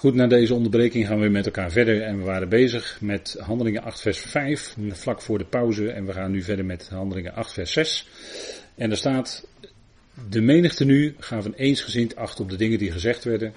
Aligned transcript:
Goed, 0.00 0.14
na 0.14 0.26
deze 0.26 0.54
onderbreking 0.54 1.06
gaan 1.06 1.20
we 1.20 1.28
met 1.28 1.46
elkaar 1.46 1.70
verder 1.70 2.02
en 2.02 2.18
we 2.18 2.24
waren 2.24 2.48
bezig 2.48 2.98
met 3.00 3.36
Handelingen 3.38 3.82
8 3.82 4.00
vers 4.00 4.18
5, 4.18 4.76
vlak 4.88 5.22
voor 5.22 5.38
de 5.38 5.44
pauze 5.44 5.90
en 5.90 6.06
we 6.06 6.12
gaan 6.12 6.30
nu 6.30 6.42
verder 6.42 6.64
met 6.64 6.88
Handelingen 6.88 7.34
8 7.34 7.52
vers 7.52 7.72
6. 7.72 8.08
En 8.74 8.90
er 8.90 8.96
staat, 8.96 9.46
de 10.28 10.40
menigte 10.40 10.84
nu 10.84 11.14
gaven 11.18 11.54
eensgezind 11.54 12.16
acht 12.16 12.40
op 12.40 12.50
de 12.50 12.56
dingen 12.56 12.78
die 12.78 12.92
gezegd 12.92 13.24
werden 13.24 13.52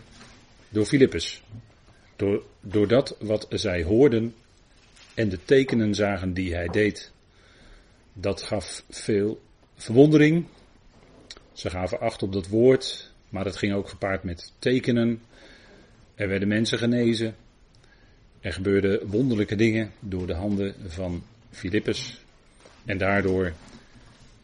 door 0.70 0.86
Filippus. 0.86 1.44
Door, 2.62 2.88
dat 2.88 3.16
wat 3.20 3.48
zij 3.50 3.84
hoorden 3.84 4.36
en 5.14 5.30
de 5.30 5.40
tekenen 5.46 5.96
zagen 5.96 6.34
die 6.34 6.54
hij 6.54 6.68
deed. 6.68 7.12
Dat 8.14 8.42
gaf 8.42 8.84
veel 8.90 9.42
verwondering. 9.76 10.46
Ze 11.54 11.70
gaven 11.70 12.00
acht 12.00 12.24
op 12.24 12.34
dat 12.34 12.48
woord, 12.48 13.12
maar 13.30 13.46
het 13.46 13.56
ging 13.58 13.74
ook 13.74 13.90
gepaard 13.90 14.24
met 14.24 14.54
tekenen. 14.60 15.22
Er 16.16 16.28
werden 16.28 16.48
mensen 16.48 16.78
genezen. 16.78 17.36
Er 18.40 18.54
gebeurden 18.54 19.08
wonderlijke 19.08 19.56
dingen 19.56 19.92
door 20.00 20.28
de 20.28 20.34
handen 20.34 20.76
van 20.88 21.24
Filippus. 21.52 22.22
En 22.86 22.98
daardoor 22.98 23.54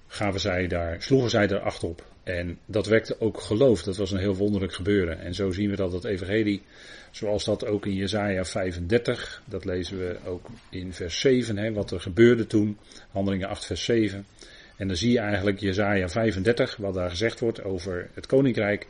gaven 0.07 0.39
zij 0.39 0.67
daar, 0.67 1.01
sloegen 1.01 1.29
zij 1.29 1.47
er 1.47 1.59
acht 1.59 1.83
op. 1.83 2.07
En 2.23 2.57
dat 2.65 2.87
wekte 2.87 3.19
ook 3.19 3.41
geloof. 3.41 3.83
Dat 3.83 3.97
was 3.97 4.11
een 4.11 4.19
heel 4.19 4.35
wonderlijk 4.35 4.73
gebeuren. 4.73 5.19
En 5.19 5.33
zo 5.33 5.51
zien 5.51 5.69
we 5.69 5.75
dat 5.75 5.91
het 5.91 6.03
evangelie, 6.03 6.61
zoals 7.11 7.45
dat 7.45 7.65
ook 7.65 7.85
in 7.85 7.95
Jezaja 7.95 8.45
35, 8.45 9.41
dat 9.45 9.65
lezen 9.65 9.97
we 9.97 10.17
ook 10.25 10.47
in 10.69 10.93
vers 10.93 11.19
7, 11.19 11.57
hè, 11.57 11.73
wat 11.73 11.91
er 11.91 12.01
gebeurde 12.01 12.47
toen, 12.47 12.77
handelingen 13.11 13.47
8 13.47 13.65
vers 13.65 13.83
7. 13.83 14.25
En 14.77 14.87
dan 14.87 14.97
zie 14.97 15.11
je 15.11 15.19
eigenlijk 15.19 15.59
Jezaja 15.59 16.09
35, 16.09 16.75
wat 16.77 16.93
daar 16.93 17.09
gezegd 17.09 17.39
wordt 17.39 17.63
over 17.63 18.09
het 18.13 18.25
koninkrijk, 18.25 18.87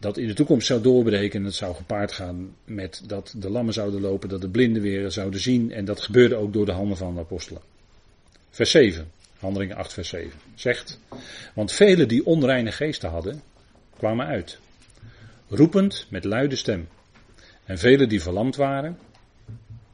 dat 0.00 0.16
in 0.16 0.26
de 0.26 0.34
toekomst 0.34 0.66
zou 0.66 0.82
doorbreken. 0.82 1.40
En 1.40 1.44
het 1.44 1.54
zou 1.54 1.74
gepaard 1.74 2.12
gaan 2.12 2.54
met 2.64 3.02
dat 3.06 3.34
de 3.36 3.50
lammen 3.50 3.74
zouden 3.74 4.00
lopen, 4.00 4.28
dat 4.28 4.40
de 4.40 4.48
blinden 4.48 4.82
weer 4.82 5.10
zouden 5.10 5.40
zien. 5.40 5.72
En 5.72 5.84
dat 5.84 6.00
gebeurde 6.00 6.34
ook 6.34 6.52
door 6.52 6.66
de 6.66 6.72
handen 6.72 6.96
van 6.96 7.14
de 7.14 7.20
apostelen. 7.20 7.62
Vers 8.50 8.70
7, 8.70 9.10
handelingen 9.38 9.76
8 9.76 9.92
vers 9.92 10.08
7, 10.08 10.38
zegt, 10.54 11.00
want 11.54 11.72
velen 11.72 12.08
die 12.08 12.26
onreine 12.26 12.72
geesten 12.72 13.10
hadden, 13.10 13.42
kwamen 13.96 14.26
uit, 14.26 14.58
roepend 15.48 16.06
met 16.08 16.24
luide 16.24 16.56
stem. 16.56 16.88
En 17.64 17.78
velen 17.78 18.08
die 18.08 18.22
verlamd 18.22 18.56
waren, 18.56 18.98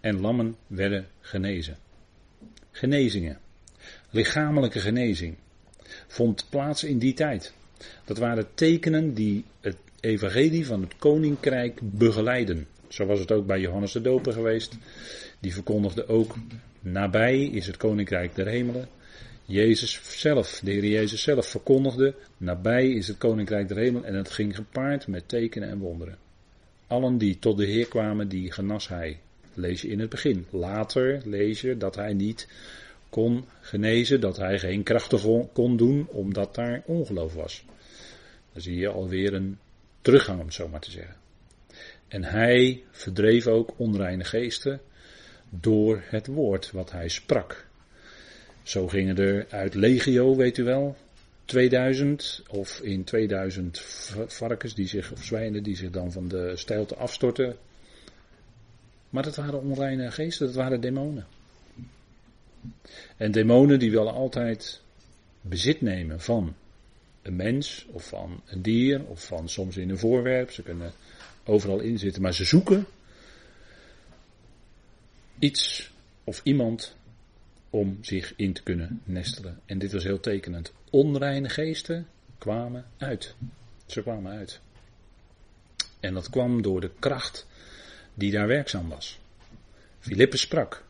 en 0.00 0.20
lammen 0.20 0.56
werden 0.66 1.06
genezen. 1.20 1.76
Genezingen, 2.70 3.38
lichamelijke 4.10 4.80
genezing, 4.80 5.36
vond 6.06 6.46
plaats 6.48 6.84
in 6.84 6.98
die 6.98 7.14
tijd. 7.14 7.52
Dat 8.04 8.18
waren 8.18 8.54
tekenen 8.54 9.14
die 9.14 9.44
het 9.60 9.76
evangelie 10.00 10.66
van 10.66 10.80
het 10.80 10.96
koninkrijk 10.96 11.80
begeleiden. 11.82 12.66
Zo 12.88 13.06
was 13.06 13.20
het 13.20 13.32
ook 13.32 13.46
bij 13.46 13.60
Johannes 13.60 13.92
de 13.92 14.00
Doper 14.00 14.32
geweest. 14.32 14.76
Die 15.40 15.52
verkondigde 15.52 16.08
ook, 16.08 16.34
nabij 16.80 17.44
is 17.44 17.66
het 17.66 17.76
koninkrijk 17.76 18.34
der 18.34 18.46
hemelen. 18.46 18.88
Jezus 19.44 20.00
zelf, 20.20 20.60
de 20.64 20.70
Heer 20.70 20.84
Jezus 20.84 21.22
zelf 21.22 21.46
verkondigde, 21.46 22.14
nabij 22.36 22.90
is 22.90 23.08
het 23.08 23.18
koninkrijk 23.18 23.68
der 23.68 23.76
hemelen. 23.76 24.04
En 24.04 24.14
het 24.14 24.30
ging 24.30 24.56
gepaard 24.56 25.06
met 25.06 25.28
tekenen 25.28 25.68
en 25.68 25.78
wonderen. 25.78 26.18
Allen 26.86 27.18
die 27.18 27.38
tot 27.38 27.56
de 27.56 27.66
Heer 27.66 27.88
kwamen, 27.88 28.28
die 28.28 28.52
genas 28.52 28.88
hij. 28.88 29.20
Lees 29.54 29.82
je 29.82 29.88
in 29.88 30.00
het 30.00 30.10
begin. 30.10 30.46
Later 30.50 31.20
lees 31.24 31.60
je 31.60 31.76
dat 31.76 31.94
hij 31.94 32.14
niet 32.14 32.48
kon 33.08 33.44
genezen, 33.60 34.20
dat 34.20 34.36
hij 34.36 34.58
geen 34.58 34.82
krachten 34.82 35.48
kon 35.52 35.76
doen, 35.76 36.06
omdat 36.10 36.54
daar 36.54 36.82
ongeloof 36.86 37.34
was. 37.34 37.64
Dan 38.52 38.62
zie 38.62 38.76
je 38.76 38.88
alweer 38.88 39.34
een 39.34 39.58
teruggang, 40.06 40.40
om 40.40 40.46
het 40.46 40.54
zo 40.54 40.68
maar 40.68 40.80
te 40.80 40.90
zeggen. 40.90 41.16
En 42.08 42.24
hij 42.24 42.84
verdreef 42.90 43.46
ook 43.46 43.74
onreine 43.76 44.24
geesten 44.24 44.80
door 45.50 46.02
het 46.04 46.26
woord 46.26 46.70
wat 46.70 46.90
hij 46.90 47.08
sprak. 47.08 47.66
Zo 48.62 48.88
gingen 48.88 49.18
er 49.18 49.46
uit 49.50 49.74
legio, 49.74 50.36
weet 50.36 50.58
u 50.58 50.64
wel, 50.64 50.96
2000 51.44 52.42
of 52.48 52.80
in 52.80 53.04
2000 53.04 53.80
varkens 54.26 54.74
die 54.74 54.86
zich, 54.86 55.12
of 55.12 55.24
zwijnen 55.24 55.62
die 55.62 55.76
zich 55.76 55.90
dan 55.90 56.12
van 56.12 56.28
de 56.28 56.52
steilte 56.56 56.96
afstorten. 56.96 57.56
Maar 59.10 59.22
dat 59.22 59.36
waren 59.36 59.60
onreine 59.60 60.10
geesten, 60.10 60.46
dat 60.46 60.54
waren 60.54 60.80
demonen. 60.80 61.26
En 63.16 63.32
demonen 63.32 63.78
die 63.78 63.90
willen 63.90 64.12
altijd 64.12 64.80
bezit 65.40 65.80
nemen 65.80 66.20
van 66.20 66.54
een 67.26 67.36
mens 67.36 67.86
of 67.90 68.08
van 68.08 68.42
een 68.46 68.62
dier 68.62 69.04
of 69.04 69.24
van 69.24 69.48
soms 69.48 69.76
in 69.76 69.90
een 69.90 69.98
voorwerp. 69.98 70.50
Ze 70.50 70.62
kunnen 70.62 70.92
overal 71.44 71.80
in 71.80 71.98
zitten, 71.98 72.22
maar 72.22 72.34
ze 72.34 72.44
zoeken 72.44 72.86
iets 75.38 75.90
of 76.24 76.40
iemand 76.42 76.96
om 77.70 77.98
zich 78.00 78.32
in 78.36 78.52
te 78.52 78.62
kunnen 78.62 79.00
nestelen. 79.04 79.60
En 79.66 79.78
dit 79.78 79.92
was 79.92 80.04
heel 80.04 80.20
tekenend. 80.20 80.72
Onreine 80.90 81.48
geesten 81.48 82.06
kwamen 82.38 82.84
uit. 82.96 83.34
Ze 83.86 84.02
kwamen 84.02 84.32
uit. 84.32 84.60
En 86.00 86.14
dat 86.14 86.30
kwam 86.30 86.62
door 86.62 86.80
de 86.80 86.90
kracht 86.98 87.46
die 88.14 88.32
daar 88.32 88.46
werkzaam 88.46 88.88
was. 88.88 89.18
Filippus 89.98 90.40
sprak. 90.40 90.84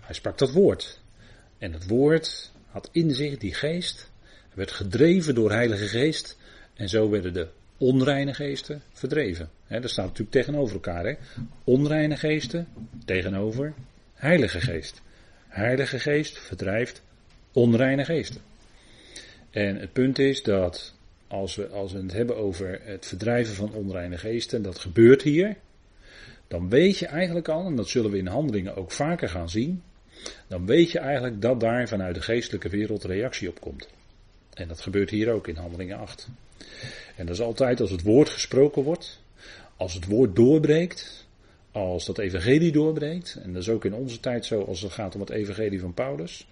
Hij 0.00 0.14
sprak 0.14 0.38
dat 0.38 0.52
woord. 0.52 1.00
En 1.58 1.72
het 1.72 1.86
woord 1.86 2.52
had 2.66 2.88
in 2.92 3.10
zich 3.10 3.38
die 3.38 3.54
geest 3.54 4.10
werd 4.56 4.70
gedreven 4.70 5.34
door 5.34 5.50
Heilige 5.50 5.86
Geest. 5.86 6.36
En 6.74 6.88
zo 6.88 7.10
werden 7.10 7.32
de 7.32 7.48
onreine 7.78 8.34
geesten 8.34 8.82
verdreven. 8.92 9.50
He, 9.66 9.80
dat 9.80 9.90
staat 9.90 10.04
natuurlijk 10.04 10.30
tegenover 10.30 10.74
elkaar. 10.74 11.16
Onreine 11.64 12.16
geesten 12.16 12.68
tegenover 13.04 13.74
Heilige 14.14 14.60
Geest. 14.60 15.02
Heilige 15.48 15.98
Geest 15.98 16.38
verdrijft 16.38 17.02
onreine 17.52 18.04
geesten. 18.04 18.40
En 19.50 19.76
het 19.76 19.92
punt 19.92 20.18
is 20.18 20.42
dat 20.42 20.94
als 21.28 21.56
we, 21.56 21.68
als 21.68 21.92
we 21.92 21.98
het 21.98 22.12
hebben 22.12 22.36
over 22.36 22.80
het 22.82 23.06
verdrijven 23.06 23.54
van 23.54 23.72
onreine 23.72 24.18
geesten, 24.18 24.62
dat 24.62 24.78
gebeurt 24.78 25.22
hier, 25.22 25.56
dan 26.48 26.68
weet 26.68 26.98
je 26.98 27.06
eigenlijk 27.06 27.48
al, 27.48 27.66
en 27.66 27.76
dat 27.76 27.88
zullen 27.88 28.10
we 28.10 28.18
in 28.18 28.26
handelingen 28.26 28.76
ook 28.76 28.90
vaker 28.90 29.28
gaan 29.28 29.50
zien, 29.50 29.82
dan 30.48 30.66
weet 30.66 30.90
je 30.90 30.98
eigenlijk 30.98 31.42
dat 31.42 31.60
daar 31.60 31.88
vanuit 31.88 32.14
de 32.14 32.22
geestelijke 32.22 32.68
wereld 32.68 33.04
reactie 33.04 33.48
op 33.48 33.60
komt. 33.60 33.88
En 34.56 34.68
dat 34.68 34.80
gebeurt 34.80 35.10
hier 35.10 35.32
ook 35.32 35.48
in 35.48 35.56
Handelingen 35.56 35.98
8. 35.98 36.28
En 37.16 37.26
dat 37.26 37.34
is 37.34 37.40
altijd 37.40 37.80
als 37.80 37.90
het 37.90 38.02
woord 38.02 38.28
gesproken 38.28 38.82
wordt, 38.82 39.20
als 39.76 39.94
het 39.94 40.06
woord 40.06 40.36
doorbreekt, 40.36 41.26
als 41.72 42.06
dat 42.06 42.18
evangelie 42.18 42.72
doorbreekt, 42.72 43.38
en 43.42 43.52
dat 43.52 43.62
is 43.62 43.68
ook 43.68 43.84
in 43.84 43.94
onze 43.94 44.20
tijd 44.20 44.44
zo 44.44 44.62
als 44.62 44.80
het 44.80 44.92
gaat 44.92 45.14
om 45.14 45.20
het 45.20 45.30
evangelie 45.30 45.80
van 45.80 45.94
Paulus, 45.94 46.46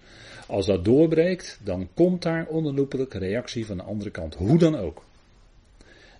als 0.47 0.65
dat 0.65 0.85
doorbreekt, 0.85 1.59
dan 1.63 1.89
komt 1.93 2.21
daar 2.21 2.45
onherroepelijk 2.45 3.13
reactie 3.13 3.65
van 3.65 3.77
de 3.77 3.83
andere 3.83 4.09
kant, 4.09 4.35
hoe 4.35 4.57
dan 4.57 4.75
ook. 4.75 5.03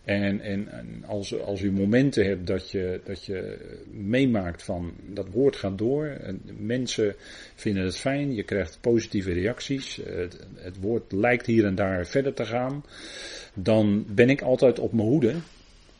En, 0.06 0.42
en, 0.42 0.68
als, 1.06 1.40
als 1.42 1.62
u 1.62 1.72
momenten 1.72 2.26
hebt 2.26 2.48
dat 2.48 2.72
je, 2.72 3.02
dat 3.04 3.26
je 3.26 3.58
meemaakt 3.92 4.64
van 4.64 4.94
dat 5.08 5.28
woord 5.30 5.56
gaat 5.56 5.78
door, 5.78 6.06
en 6.06 6.42
mensen 6.58 7.16
vinden 7.56 7.84
het 7.84 7.98
fijn, 7.98 8.34
je 8.34 8.44
krijgt 8.44 8.78
positieve 8.82 9.32
reacties, 9.32 9.96
het, 9.96 10.48
het, 10.56 10.80
woord 10.80 11.12
lijkt 11.12 11.46
hier 11.46 11.66
en 11.66 11.76
daar 11.76 12.06
verder 12.06 12.34
te 12.34 12.46
gaan, 12.46 12.84
dan 13.54 14.06
ben 14.08 14.30
ik 14.30 14.42
altijd 14.42 14.80
op 14.80 14.94
mijn 14.94 15.08
hoede, 15.08 15.34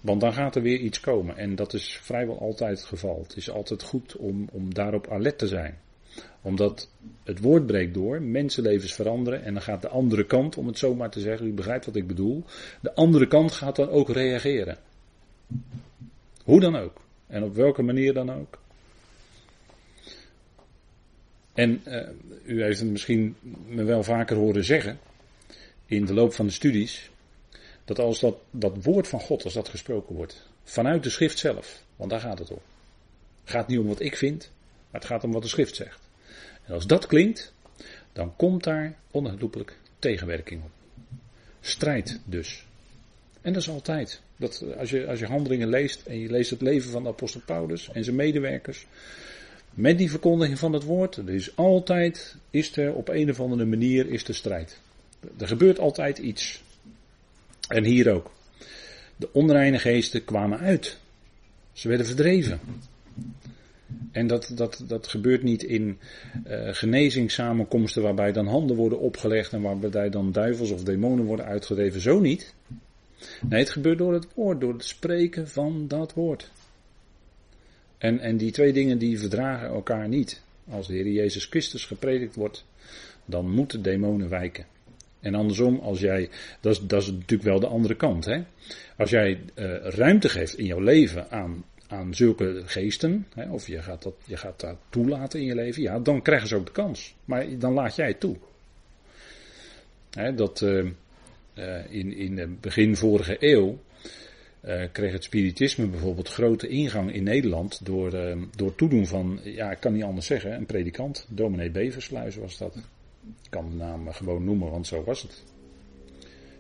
want 0.02 0.22
dan 0.22 0.34
gaat 0.34 0.56
er 0.56 0.62
weer 0.62 0.80
iets 0.80 1.00
komen. 1.00 1.38
En 1.38 1.56
dat 1.56 1.74
is 1.74 2.00
vrijwel 2.02 2.40
altijd 2.40 2.78
het 2.78 2.88
geval. 2.88 3.20
Het 3.24 3.36
is 3.38 3.50
altijd 3.50 3.84
goed 3.84 4.16
om, 4.16 4.50
om 4.52 4.74
daarop 4.74 5.08
alert 5.08 5.38
te 5.38 5.48
zijn 5.48 5.78
omdat 6.42 6.90
het 7.24 7.40
woord 7.40 7.66
breekt 7.66 7.94
door, 7.94 8.22
mensenlevens 8.22 8.94
veranderen 8.94 9.44
en 9.44 9.54
dan 9.54 9.62
gaat 9.62 9.82
de 9.82 9.88
andere 9.88 10.26
kant, 10.26 10.58
om 10.58 10.68
het 10.68 10.78
zo 10.78 10.96
maar 10.96 11.10
te 11.10 11.20
zeggen, 11.20 11.48
u 11.48 11.54
begrijpt 11.54 11.86
wat 11.86 11.96
ik 11.96 12.08
bedoel, 12.08 12.44
de 12.82 12.96
andere 12.96 13.28
kant 13.28 13.52
gaat 13.52 13.76
dan 13.76 13.90
ook 13.90 14.10
reageren. 14.10 14.78
Hoe 16.44 16.60
dan 16.60 16.76
ook. 16.76 17.02
En 17.28 17.44
op 17.44 17.56
welke 17.56 17.82
manier 17.82 18.14
dan 18.14 18.32
ook. 18.32 18.60
En 21.54 21.82
uh, 21.88 22.08
u 22.44 22.64
heeft 22.64 22.80
het 22.80 22.90
misschien 22.90 23.36
me 23.68 23.84
wel 23.84 24.04
vaker 24.04 24.36
horen 24.36 24.64
zeggen 24.64 25.00
in 25.86 26.06
de 26.06 26.14
loop 26.14 26.34
van 26.34 26.46
de 26.46 26.52
studies, 26.52 27.10
dat 27.86 28.00
als 28.00 28.20
dat, 28.20 28.38
dat 28.52 28.84
woord 28.84 29.08
van 29.08 29.20
God, 29.20 29.44
als 29.44 29.54
dat 29.54 29.70
gesproken 29.70 30.16
wordt, 30.16 30.48
vanuit 30.64 31.04
de 31.04 31.10
schrift 31.10 31.38
zelf, 31.38 31.84
want 31.96 32.10
daar 32.10 32.20
gaat 32.20 32.40
het 32.40 32.52
om. 32.52 32.60
Het 33.42 33.50
gaat 33.50 33.68
niet 33.68 33.80
om 33.80 33.88
wat 33.88 34.00
ik 34.00 34.18
vind, 34.18 34.52
maar 34.90 35.02
het 35.02 35.10
gaat 35.10 35.24
om 35.24 35.32
wat 35.32 35.42
de 35.42 35.48
schrift 35.48 35.76
zegt. 35.76 36.05
En 36.66 36.74
als 36.74 36.88
dat 36.88 37.06
klinkt, 37.06 37.54
dan 38.14 38.36
komt 38.36 38.64
daar 38.64 38.96
onherroepelijk 39.12 39.78
tegenwerking 40.00 40.64
op. 40.64 40.72
Strijd 41.62 42.20
dus. 42.26 42.66
En 43.42 43.54
dat 43.54 43.62
is 43.62 43.70
altijd. 43.70 44.22
Dat, 44.36 44.64
als, 44.78 44.90
je, 44.90 45.08
als 45.08 45.20
je 45.20 45.26
handelingen 45.26 45.70
leest 45.70 46.06
en 46.06 46.20
je 46.20 46.30
leest 46.30 46.50
het 46.50 46.62
leven 46.62 46.92
van 46.92 47.04
de 47.04 47.10
apostel 47.10 47.42
Paulus 47.46 47.90
en 47.92 48.04
zijn 48.04 48.16
medewerkers. 48.16 48.88
Met 49.74 49.98
die 49.98 50.10
verkondiging 50.10 50.60
van 50.60 50.74
het 50.74 50.84
woord. 50.84 51.16
Er 51.16 51.30
is 51.30 51.56
altijd, 51.56 52.36
is 52.50 52.78
er 52.78 52.94
op 52.94 53.08
een 53.10 53.30
of 53.30 53.40
andere 53.40 53.66
manier, 53.66 54.10
is 54.10 54.28
er 54.28 54.36
strijd. 54.36 54.80
Er 55.38 55.48
gebeurt 55.48 55.80
altijd 55.80 56.18
iets. 56.18 56.64
En 57.68 57.84
hier 57.84 58.14
ook. 58.14 58.32
De 59.16 59.30
onreine 59.32 59.80
geesten 59.80 60.26
kwamen 60.26 60.60
uit. 60.60 60.98
Ze 61.74 61.88
werden 61.88 62.06
verdreven. 62.06 62.60
En 64.12 64.28
dat, 64.28 64.52
dat, 64.56 64.84
dat 64.88 65.08
gebeurt 65.08 65.44
niet 65.44 65.64
in 65.64 65.98
uh, 66.48 66.70
genezingssamenkomsten 66.72 68.02
waarbij 68.02 68.32
dan 68.32 68.48
handen 68.48 68.76
worden 68.76 69.00
opgelegd 69.00 69.54
en 69.54 69.62
waarbij 69.62 70.10
dan 70.10 70.32
duivels 70.32 70.72
of 70.72 70.84
demonen 70.84 71.26
worden 71.26 71.46
uitgedreven. 71.46 72.02
Zo 72.02 72.20
niet. 72.20 72.54
Nee, 73.42 73.60
het 73.60 73.70
gebeurt 73.70 73.98
door 73.98 74.14
het 74.14 74.28
woord, 74.34 74.62
door 74.62 74.74
het 74.74 74.86
spreken 74.86 75.48
van 75.48 75.88
dat 75.88 76.14
woord. 76.14 76.52
En, 77.98 78.20
en 78.20 78.38
die 78.38 78.52
twee 78.52 78.74
dingen 78.74 78.98
die 78.98 79.20
verdragen 79.20 79.68
elkaar 79.68 80.08
niet. 80.08 80.42
Als 80.70 80.88
de 80.88 80.94
Heer 80.94 81.12
Jezus 81.12 81.46
Christus 81.46 81.86
gepredikt 81.86 82.36
wordt, 82.36 82.66
dan 83.26 83.52
moeten 83.52 83.82
demonen 83.82 84.30
wijken. 84.30 84.66
En 85.20 85.36
andersom, 85.36 85.80
als 85.80 86.00
jij, 86.00 86.30
dat 86.60 86.72
is, 86.74 86.88
dat 86.88 87.02
is 87.02 87.12
natuurlijk 87.12 87.50
wel 87.50 87.60
de 87.60 87.68
andere 87.68 87.96
kant. 87.96 88.26
Hè? 88.26 88.44
Als 88.98 89.10
jij 89.10 89.40
uh, 89.56 89.76
ruimte 89.82 90.30
geeft 90.30 90.58
in 90.58 90.66
jouw 90.66 90.80
leven 90.80 91.32
aan, 91.32 91.64
aan 91.88 92.16
zulke 92.16 92.62
geesten, 92.66 93.28
hè, 93.34 93.52
of 93.52 93.68
je 93.68 93.82
gaat, 93.82 94.04
dat, 94.04 94.16
je 94.26 94.38
gaat 94.38 94.60
dat 94.60 94.78
toelaten 94.90 95.40
in 95.40 95.46
je 95.46 95.56
leven, 95.56 95.82
ja, 95.82 96.00
dan 96.00 96.22
krijgen 96.22 96.48
ze 96.48 96.56
ook 96.56 96.66
de 96.66 96.72
kans. 96.72 97.16
Maar 97.26 97.60
dan 97.60 97.74
laat 97.74 97.96
jij 97.96 98.08
het 98.08 98.20
toe. 98.20 98.36
Hè, 100.10 100.34
dat 100.34 100.62
uh, 100.62 100.86
uh, 101.56 101.92
in, 101.92 102.14
in 102.14 102.58
begin 102.62 102.96
vorige 102.96 103.38
eeuw 103.40 103.80
kreeg 104.92 105.12
het 105.12 105.24
spiritisme 105.24 105.88
bijvoorbeeld 105.88 106.30
grote 106.30 106.68
ingang 106.68 107.14
in 107.14 107.24
Nederland 107.24 107.86
door, 107.86 108.38
door 108.56 108.76
toedoen 108.76 109.08
van, 109.08 109.40
ja, 109.44 109.72
ik 109.72 109.80
kan 109.80 109.94
niet 109.94 110.04
anders 110.04 110.26
zeggen, 110.26 110.54
een 110.54 110.66
predikant, 110.66 111.26
dominee 111.30 111.72
Beversluis 111.72 112.36
was 112.36 112.58
dat. 112.58 112.76
Ik 112.76 113.50
kan 113.50 113.70
de 113.70 113.76
naam 113.76 114.12
gewoon 114.12 114.44
noemen, 114.44 114.72
want 114.72 114.88
zo 114.88 115.04
was 115.04 115.22
het. 115.22 115.44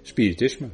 Spiritisme. 0.01 0.67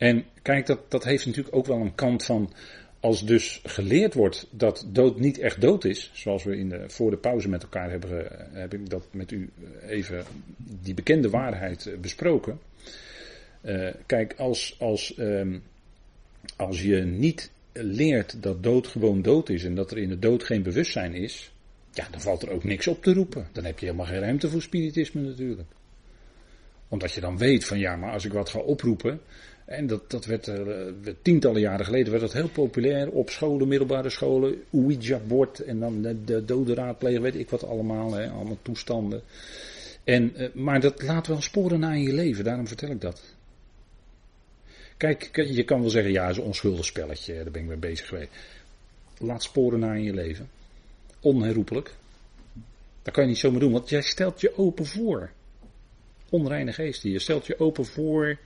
En 0.00 0.24
kijk, 0.42 0.66
dat, 0.66 0.90
dat 0.90 1.04
heeft 1.04 1.26
natuurlijk 1.26 1.56
ook 1.56 1.66
wel 1.66 1.80
een 1.80 1.94
kant 1.94 2.24
van. 2.24 2.52
Als 3.00 3.26
dus 3.26 3.60
geleerd 3.64 4.14
wordt 4.14 4.46
dat 4.50 4.86
dood 4.88 5.18
niet 5.18 5.38
echt 5.38 5.60
dood 5.60 5.84
is, 5.84 6.10
zoals 6.14 6.44
we 6.44 6.56
in 6.56 6.68
de, 6.68 6.84
voor 6.86 7.10
de 7.10 7.16
pauze 7.16 7.48
met 7.48 7.62
elkaar 7.62 7.90
hebben, 7.90 8.26
heb 8.52 8.74
ik 8.74 8.90
dat 8.90 9.06
met 9.10 9.30
u 9.30 9.50
even 9.86 10.24
die 10.56 10.94
bekende 10.94 11.30
waarheid 11.30 11.90
besproken. 12.00 12.58
Uh, 13.62 13.90
kijk, 14.06 14.34
als, 14.36 14.76
als, 14.78 15.18
um, 15.18 15.62
als 16.56 16.82
je 16.82 16.96
niet 16.96 17.50
leert 17.72 18.42
dat 18.42 18.62
dood 18.62 18.86
gewoon 18.86 19.22
dood 19.22 19.48
is 19.48 19.64
en 19.64 19.74
dat 19.74 19.90
er 19.90 19.98
in 19.98 20.08
de 20.08 20.18
dood 20.18 20.44
geen 20.44 20.62
bewustzijn 20.62 21.14
is, 21.14 21.52
ja, 21.92 22.06
dan 22.10 22.20
valt 22.20 22.42
er 22.42 22.50
ook 22.50 22.64
niks 22.64 22.86
op 22.86 23.02
te 23.02 23.12
roepen. 23.12 23.48
Dan 23.52 23.64
heb 23.64 23.78
je 23.78 23.86
helemaal 23.86 24.06
geen 24.06 24.20
ruimte 24.20 24.50
voor 24.50 24.62
spiritisme 24.62 25.20
natuurlijk. 25.20 25.68
Omdat 26.88 27.12
je 27.12 27.20
dan 27.20 27.38
weet 27.38 27.64
van 27.64 27.78
ja, 27.78 27.96
maar 27.96 28.12
als 28.12 28.24
ik 28.24 28.32
wat 28.32 28.48
ga 28.48 28.58
oproepen. 28.58 29.20
En 29.70 29.86
dat, 29.86 30.10
dat 30.10 30.24
werd, 30.24 30.46
uh, 30.46 30.86
tientallen 31.22 31.60
jaren 31.60 31.84
geleden 31.84 32.10
werd 32.10 32.22
dat 32.22 32.32
heel 32.32 32.48
populair 32.48 33.10
op 33.10 33.30
scholen, 33.30 33.68
middelbare 33.68 34.10
scholen. 34.10 34.62
Ouija-bord 34.72 35.60
en 35.60 35.80
dan 35.80 36.02
de, 36.02 36.24
de 36.24 36.44
dode 36.44 36.74
raadplegen, 36.74 37.22
weet 37.22 37.34
ik 37.34 37.50
wat 37.50 37.64
allemaal. 37.64 38.12
Hè, 38.12 38.30
allemaal 38.30 38.58
toestanden. 38.62 39.22
En, 40.04 40.32
uh, 40.36 40.48
maar 40.54 40.80
dat 40.80 41.02
laat 41.02 41.26
wel 41.26 41.40
sporen 41.40 41.80
na 41.80 41.92
in 41.92 42.02
je 42.02 42.12
leven, 42.12 42.44
daarom 42.44 42.66
vertel 42.66 42.90
ik 42.90 43.00
dat. 43.00 43.34
Kijk, 44.96 45.36
je 45.36 45.64
kan 45.64 45.80
wel 45.80 45.90
zeggen, 45.90 46.12
ja, 46.12 46.28
is 46.28 46.36
een 46.36 46.42
onschuldig 46.42 46.84
spelletje, 46.84 47.34
daar 47.34 47.50
ben 47.50 47.62
ik 47.62 47.68
mee 47.68 47.76
bezig 47.76 48.08
geweest. 48.08 48.30
Laat 49.18 49.42
sporen 49.42 49.78
na 49.78 49.94
in 49.94 50.02
je 50.02 50.14
leven 50.14 50.48
onherroepelijk. 51.20 51.94
Dat 53.02 53.14
kan 53.14 53.22
je 53.22 53.28
niet 53.28 53.38
zomaar 53.38 53.60
doen, 53.60 53.72
want 53.72 53.88
jij 53.88 54.02
stelt 54.02 54.40
je 54.40 54.58
open 54.58 54.86
voor. 54.86 55.30
Onreine 56.28 56.72
geesten. 56.72 57.10
Je 57.10 57.18
stelt 57.18 57.46
je 57.46 57.58
open 57.58 57.84
voor 57.84 58.38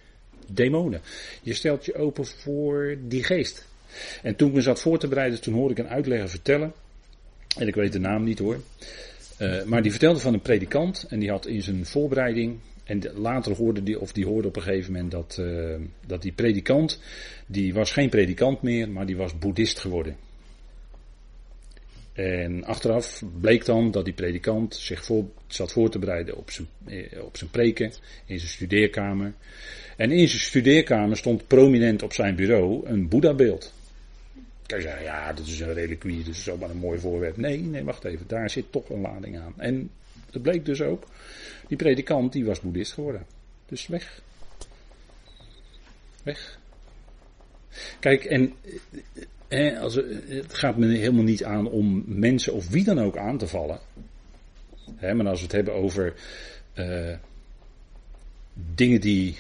demonen. 0.46 1.00
Je 1.42 1.54
stelt 1.54 1.84
je 1.84 1.94
open 1.94 2.26
voor 2.26 2.96
die 3.00 3.24
geest. 3.24 3.66
En 4.22 4.36
toen 4.36 4.48
ik 4.48 4.54
me 4.54 4.60
zat 4.60 4.80
voor 4.80 4.98
te 4.98 5.08
bereiden, 5.08 5.40
toen 5.40 5.54
hoorde 5.54 5.74
ik 5.74 5.78
een 5.78 5.92
uitlegger 5.92 6.28
vertellen. 6.28 6.72
En 7.58 7.66
ik 7.66 7.74
weet 7.74 7.92
de 7.92 7.98
naam 7.98 8.24
niet 8.24 8.38
hoor. 8.38 8.60
Uh, 9.40 9.64
maar 9.64 9.82
die 9.82 9.90
vertelde 9.90 10.20
van 10.20 10.34
een 10.34 10.40
predikant. 10.40 11.06
En 11.08 11.18
die 11.18 11.30
had 11.30 11.46
in 11.46 11.62
zijn 11.62 11.86
voorbereiding. 11.86 12.58
En 12.84 13.02
later 13.14 13.56
hoorde 13.56 13.82
die, 13.82 14.00
of 14.00 14.12
die 14.12 14.26
hoorde 14.26 14.48
op 14.48 14.56
een 14.56 14.62
gegeven 14.62 14.92
moment 14.92 15.10
dat, 15.10 15.36
uh, 15.40 15.74
dat 16.06 16.22
die 16.22 16.32
predikant. 16.32 17.00
Die 17.46 17.74
was 17.74 17.92
geen 17.92 18.08
predikant 18.08 18.62
meer, 18.62 18.88
maar 18.88 19.06
die 19.06 19.16
was 19.16 19.38
boeddhist 19.38 19.78
geworden. 19.78 20.16
En 22.14 22.64
achteraf 22.64 23.22
bleek 23.40 23.64
dan 23.64 23.90
dat 23.90 24.04
die 24.04 24.14
predikant 24.14 24.74
zich 24.74 25.04
voor, 25.04 25.24
zat 25.46 25.72
voor 25.72 25.90
te 25.90 25.98
bereiden 25.98 26.36
op 26.36 26.50
zijn, 26.50 26.66
eh, 26.86 27.22
op 27.22 27.36
zijn 27.36 27.50
preken 27.50 27.92
in 28.26 28.38
zijn 28.38 28.50
studeerkamer. 28.50 29.32
En 29.96 30.10
in 30.10 30.28
zijn 30.28 30.40
studeerkamer 30.40 31.16
stond 31.16 31.46
prominent 31.46 32.02
op 32.02 32.12
zijn 32.12 32.34
bureau 32.36 32.86
een 32.86 33.08
Boeddha-beeld. 33.08 33.72
Kan 34.66 34.80
ja, 34.82 35.32
dat 35.32 35.46
is 35.46 35.60
een 35.60 35.72
reliquie, 35.72 36.18
dat 36.18 36.34
is 36.34 36.44
zomaar 36.44 36.70
een 36.70 36.76
mooi 36.76 36.98
voorwerp. 36.98 37.36
Nee, 37.36 37.58
nee, 37.58 37.84
wacht 37.84 38.04
even, 38.04 38.26
daar 38.26 38.50
zit 38.50 38.72
toch 38.72 38.88
een 38.88 39.00
lading 39.00 39.38
aan. 39.38 39.54
En 39.56 39.90
het 40.30 40.42
bleek 40.42 40.64
dus 40.64 40.82
ook, 40.82 41.04
die 41.68 41.76
predikant 41.76 42.32
die 42.32 42.44
was 42.44 42.60
boeddhist 42.60 42.92
geworden. 42.92 43.26
Dus 43.66 43.86
weg. 43.86 44.22
Weg. 46.22 46.58
Kijk, 48.00 48.24
en 48.24 48.52
als, 49.78 49.94
het 50.28 50.54
gaat 50.54 50.76
me 50.76 50.86
helemaal 50.86 51.24
niet 51.24 51.44
aan 51.44 51.68
om 51.68 52.04
mensen 52.06 52.52
of 52.52 52.68
wie 52.68 52.84
dan 52.84 53.00
ook 53.00 53.16
aan 53.16 53.38
te 53.38 53.46
vallen. 53.46 53.80
maar 55.00 55.26
als 55.26 55.38
we 55.38 55.44
het 55.44 55.52
hebben 55.52 55.74
over 55.74 56.14
dingen 58.74 59.00
die, 59.00 59.36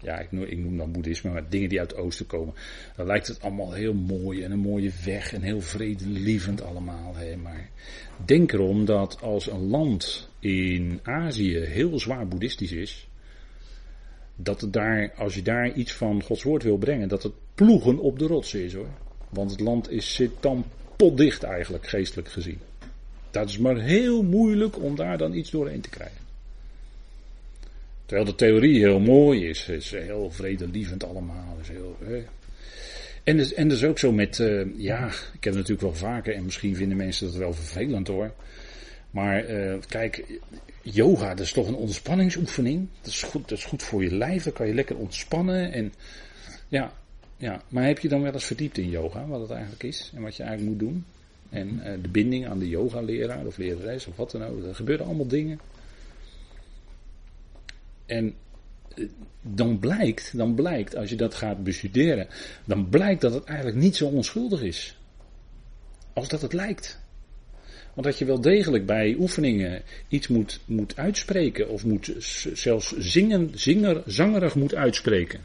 ja, 0.00 0.18
ik 0.18 0.32
noem, 0.32 0.76
dan 0.76 0.92
boeddhisme, 0.92 1.30
maar 1.30 1.48
dingen 1.48 1.68
die 1.68 1.80
uit 1.80 1.90
het 1.90 2.00
oosten 2.00 2.26
komen, 2.26 2.54
dan 2.96 3.06
lijkt 3.06 3.26
het 3.26 3.42
allemaal 3.42 3.72
heel 3.72 3.94
mooi 3.94 4.42
en 4.42 4.50
een 4.50 4.58
mooie 4.58 4.92
weg 5.04 5.32
en 5.32 5.42
heel 5.42 5.60
vredelievend 5.60 6.62
allemaal. 6.62 7.16
Hè. 7.16 7.36
Maar 7.36 7.68
denk 8.24 8.52
erom 8.52 8.84
dat 8.84 9.22
als 9.22 9.50
een 9.50 9.66
land 9.66 10.28
in 10.40 11.00
Azië 11.02 11.58
heel 11.58 11.98
zwaar 11.98 12.28
boeddhistisch 12.28 12.72
is, 12.72 13.08
dat 14.36 14.60
het 14.60 14.72
daar, 14.72 15.12
als 15.16 15.34
je 15.34 15.42
daar 15.42 15.72
iets 15.72 15.92
van 15.92 16.22
Gods 16.22 16.42
woord 16.42 16.62
wil 16.62 16.76
brengen, 16.76 17.08
dat 17.08 17.22
het 17.22 17.32
ploegen 17.54 17.98
op 17.98 18.18
de 18.18 18.26
rotsen 18.26 18.64
is 18.64 18.74
hoor. 18.74 18.88
Want 19.28 19.50
het 19.50 19.60
land 19.60 19.90
is, 19.90 20.14
zit 20.14 20.30
potdicht 20.96 21.42
eigenlijk, 21.42 21.86
geestelijk 21.86 22.28
gezien. 22.28 22.58
Dat 23.30 23.48
is 23.48 23.58
maar 23.58 23.76
heel 23.76 24.22
moeilijk 24.22 24.82
om 24.82 24.96
daar 24.96 25.18
dan 25.18 25.34
iets 25.34 25.50
doorheen 25.50 25.80
te 25.80 25.88
krijgen. 25.88 26.27
Terwijl 28.08 28.28
de 28.28 28.34
theorie 28.34 28.78
heel 28.78 29.00
mooi 29.00 29.48
is, 29.48 29.68
is 29.68 29.90
heel 29.90 30.30
vredelievend 30.30 31.04
allemaal. 31.04 31.58
Is 31.60 31.68
heel. 31.68 31.96
En, 33.24 33.36
dus, 33.36 33.54
en 33.54 33.68
dus 33.68 33.84
ook 33.84 33.98
zo 33.98 34.12
met, 34.12 34.38
uh, 34.38 34.66
ja, 34.76 35.06
ik 35.06 35.44
heb 35.44 35.54
het 35.54 35.54
natuurlijk 35.54 35.80
wel 35.80 35.94
vaker 35.94 36.34
en 36.34 36.44
misschien 36.44 36.76
vinden 36.76 36.96
mensen 36.96 37.26
dat 37.26 37.36
wel 37.36 37.52
vervelend 37.52 38.08
hoor. 38.08 38.32
Maar 39.10 39.50
uh, 39.50 39.74
kijk, 39.88 40.24
yoga 40.82 41.28
dat 41.28 41.46
is 41.46 41.52
toch 41.52 41.68
een 41.68 41.74
ontspanningsoefening. 41.74 42.88
Dat 43.00 43.12
is, 43.12 43.22
goed, 43.22 43.48
dat 43.48 43.58
is 43.58 43.64
goed 43.64 43.82
voor 43.82 44.02
je 44.02 44.14
lijf, 44.14 44.42
dan 44.42 44.52
kan 44.52 44.66
je 44.66 44.74
lekker 44.74 44.96
ontspannen. 44.96 45.72
En 45.72 45.92
ja, 46.68 46.92
ja, 47.36 47.62
maar 47.68 47.86
heb 47.86 47.98
je 47.98 48.08
dan 48.08 48.22
wel 48.22 48.32
eens 48.32 48.44
verdiept 48.44 48.78
in 48.78 48.90
yoga, 48.90 49.26
wat 49.26 49.40
het 49.40 49.50
eigenlijk 49.50 49.82
is 49.82 50.12
en 50.14 50.22
wat 50.22 50.36
je 50.36 50.42
eigenlijk 50.42 50.70
moet 50.70 50.88
doen? 50.88 51.04
En 51.50 51.80
uh, 51.84 52.02
de 52.02 52.08
binding 52.08 52.46
aan 52.46 52.58
de 52.58 52.68
yoga-leraar 52.68 53.46
of 53.46 53.56
lerares 53.56 54.06
of 54.06 54.16
wat 54.16 54.30
dan 54.30 54.44
ook. 54.44 54.64
Er 54.64 54.74
gebeuren 54.74 55.06
allemaal 55.06 55.28
dingen. 55.28 55.60
En 58.08 58.34
uh, 58.94 59.08
dan 59.42 59.78
blijkt, 59.78 60.36
dan 60.36 60.54
blijkt, 60.54 60.96
als 60.96 61.10
je 61.10 61.16
dat 61.16 61.34
gaat 61.34 61.64
bestuderen, 61.64 62.28
dan 62.64 62.88
blijkt 62.88 63.20
dat 63.20 63.34
het 63.34 63.44
eigenlijk 63.44 63.78
niet 63.78 63.96
zo 63.96 64.06
onschuldig 64.06 64.62
is. 64.62 64.98
Als 66.12 66.28
dat 66.28 66.42
het 66.42 66.52
lijkt. 66.52 67.00
Want 67.94 68.06
dat 68.06 68.18
je 68.18 68.24
wel 68.24 68.40
degelijk 68.40 68.86
bij 68.86 69.16
oefeningen 69.18 69.82
iets 70.08 70.28
moet, 70.28 70.60
moet 70.64 70.96
uitspreken, 70.96 71.68
of 71.68 71.84
moet 71.84 72.12
zelfs 72.52 72.96
zingen, 72.98 73.50
zinger, 73.54 74.02
zangerig 74.06 74.54
moet 74.54 74.74
uitspreken. 74.74 75.40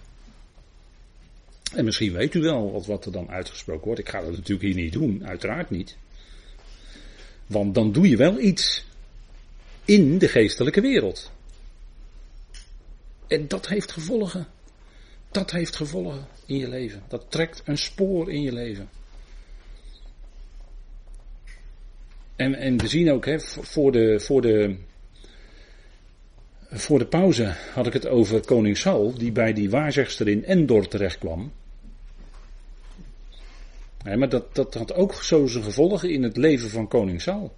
En 1.76 1.86
misschien 1.86 2.14
weet 2.14 2.34
u 2.34 2.42
wel 2.42 2.72
wat, 2.72 2.86
wat 2.86 3.06
er 3.06 3.12
dan 3.12 3.30
uitgesproken 3.30 3.86
wordt. 3.86 4.00
Ik 4.00 4.10
ga 4.10 4.22
dat 4.22 4.32
natuurlijk 4.32 4.62
hier 4.62 4.84
niet 4.84 4.94
doen, 4.94 5.28
uiteraard 5.28 5.70
niet. 5.70 5.98
Want 7.48 7.76
dan 7.76 7.92
doe 7.92 8.10
je 8.10 8.18
wel 8.18 8.40
iets 8.40 8.86
in 9.86 10.18
de 10.18 10.28
geestelijke 10.28 10.82
wereld. 10.82 11.32
En 13.28 13.48
dat 13.48 13.68
heeft 13.68 13.92
gevolgen. 13.92 14.48
Dat 15.32 15.52
heeft 15.52 15.76
gevolgen 15.76 16.28
in 16.46 16.58
je 16.58 16.70
leven. 16.70 17.04
Dat 17.08 17.26
trekt 17.30 17.62
een 17.66 17.78
spoor 17.78 18.32
in 18.32 18.42
je 18.42 18.54
leven. 18.54 18.90
En, 22.36 22.56
en 22.56 22.78
we 22.78 22.88
zien 22.88 23.12
ook, 23.12 23.26
hè, 23.26 23.40
voor 23.40 23.92
de, 23.92 24.20
voor 24.20 24.42
de, 24.42 24.76
voor 26.70 27.00
de 27.00 27.06
pauze 27.06 27.56
had 27.74 27.88
ik 27.88 27.94
het 27.94 28.08
over 28.08 28.46
koning 28.46 28.78
Saul, 28.78 29.14
die 29.14 29.32
bij 29.32 29.54
die 29.54 29.70
waarzegster 29.70 30.28
in 30.28 30.46
Endor 30.46 30.88
terecht 30.88 31.18
kwam. 31.18 31.52
Maar 34.04 34.30
dat, 34.30 34.56
dat 34.56 34.74
had 34.74 34.94
ook 34.94 35.14
zo 35.14 35.48
zijn 35.48 35.64
gevolgen 35.64 36.10
in 36.10 36.24
het 36.24 36.38
leven 36.38 36.70
van 36.70 36.88
koning 36.88 37.22
Saul. 37.22 37.54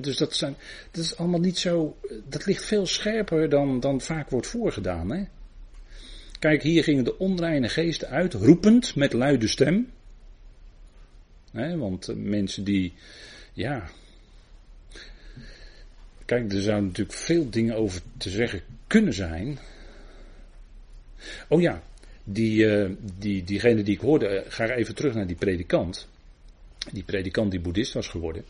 Dus 0.00 0.16
dat, 0.16 0.34
zijn, 0.34 0.56
dat 0.90 1.04
is 1.04 1.16
allemaal 1.16 1.40
niet 1.40 1.58
zo. 1.58 1.96
Dat 2.28 2.46
ligt 2.46 2.64
veel 2.64 2.86
scherper 2.86 3.48
dan, 3.48 3.80
dan 3.80 4.00
vaak 4.00 4.30
wordt 4.30 4.46
voorgedaan. 4.46 5.28
Kijk, 6.38 6.62
hier 6.62 6.84
gingen 6.84 7.04
de 7.04 7.18
onreine 7.18 7.68
geesten 7.68 8.08
uit, 8.08 8.34
roepend 8.34 8.94
met 8.94 9.12
luide 9.12 9.46
stem. 9.46 9.90
want 11.52 12.08
eh, 12.08 12.16
mensen 12.16 12.64
die, 12.64 12.92
ja. 13.52 13.88
Kijk, 16.24 16.52
er 16.52 16.62
zouden 16.62 16.86
natuurlijk 16.86 17.18
veel 17.18 17.50
dingen 17.50 17.76
over 17.76 18.00
te 18.16 18.30
zeggen 18.30 18.62
kunnen 18.86 19.14
zijn. 19.14 19.58
Oh 21.48 21.60
ja, 21.60 21.82
die, 22.24 22.64
uh, 22.64 22.90
die, 23.18 23.44
diegene 23.44 23.82
die 23.82 23.94
ik 23.94 24.00
hoorde, 24.00 24.28
uh, 24.28 24.52
ga 24.52 24.70
even 24.70 24.94
terug 24.94 25.14
naar 25.14 25.26
die 25.26 25.36
predikant. 25.36 26.08
Die 26.92 27.02
predikant 27.04 27.50
die 27.50 27.60
boeddhist 27.60 27.92
was 27.92 28.08
geworden. 28.08 28.44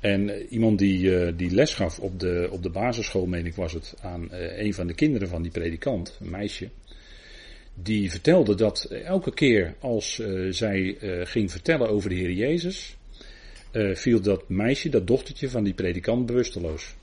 En 0.00 0.28
uh, 0.28 0.50
iemand 0.50 0.78
die, 0.78 1.34
die 1.36 1.50
les 1.50 1.74
gaf 1.74 1.98
op 1.98 2.20
de, 2.20 2.48
op 2.50 2.62
de 2.62 2.70
basisschool, 2.70 3.26
meen 3.26 3.46
ik 3.46 3.54
was 3.54 3.72
het, 3.72 3.94
aan 4.00 4.28
een 4.32 4.74
van 4.74 4.86
de 4.86 4.94
kinderen 4.94 5.28
van 5.28 5.42
die 5.42 5.50
predikant, 5.50 6.18
een 6.20 6.30
meisje. 6.30 6.68
Die 7.74 8.10
vertelde 8.10 8.54
dat 8.54 8.84
elke 8.84 9.34
keer 9.34 9.74
als 9.80 10.22
zij 10.50 10.96
ging 11.24 11.50
vertellen 11.50 11.88
over 11.88 12.08
de 12.08 12.14
Heer 12.14 12.32
Jezus, 12.32 12.96
viel 13.92 14.20
dat 14.20 14.48
meisje, 14.48 14.88
dat 14.88 15.06
dochtertje 15.06 15.50
van 15.50 15.64
die 15.64 15.74
predikant, 15.74 16.26
bewusteloos. 16.26 16.94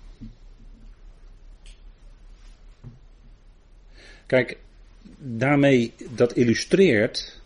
Kijk, 4.25 4.58
daarmee 5.18 5.94
dat 6.16 6.36
illustreert 6.36 7.42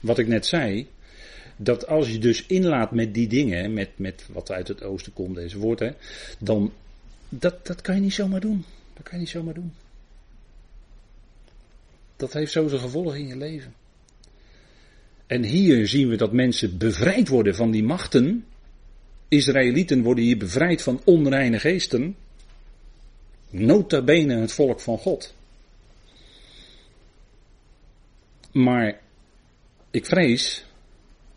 wat 0.00 0.18
ik 0.18 0.26
net 0.26 0.46
zei. 0.46 0.86
Dat 1.56 1.86
als 1.86 2.10
je 2.10 2.18
dus 2.18 2.46
inlaat 2.46 2.90
met 2.90 3.14
die 3.14 3.28
dingen, 3.28 3.72
met, 3.72 3.90
met 3.96 4.26
wat 4.32 4.50
uit 4.50 4.68
het 4.68 4.82
oosten 4.82 5.12
komt, 5.12 5.34
deze 5.34 5.58
woorden, 5.58 5.94
dan 6.38 6.72
dat, 7.28 7.66
dat 7.66 7.80
kan 7.80 7.94
je 7.94 8.00
niet 8.00 8.14
zomaar 8.14 8.40
doen. 8.40 8.64
Dat 8.94 9.02
kan 9.02 9.12
je 9.14 9.18
niet 9.18 9.28
zomaar 9.28 9.54
doen. 9.54 9.72
Dat 12.16 12.32
heeft 12.32 12.52
zo 12.52 12.68
zijn 12.68 12.80
gevolgen 12.80 13.18
in 13.18 13.26
je 13.26 13.36
leven. 13.36 13.74
En 15.26 15.42
hier 15.42 15.88
zien 15.88 16.08
we 16.08 16.16
dat 16.16 16.32
mensen 16.32 16.78
bevrijd 16.78 17.28
worden 17.28 17.54
van 17.54 17.70
die 17.70 17.84
machten. 17.84 18.44
Israëlieten 19.28 20.02
worden 20.02 20.24
hier 20.24 20.38
bevrijd 20.38 20.82
van 20.82 21.00
onreine 21.04 21.58
geesten. 21.58 22.16
Nota 23.50 24.02
bene 24.02 24.36
het 24.36 24.52
volk 24.52 24.80
van 24.80 24.98
God. 24.98 25.34
Maar 28.52 29.00
ik 29.90 30.06
vrees, 30.06 30.64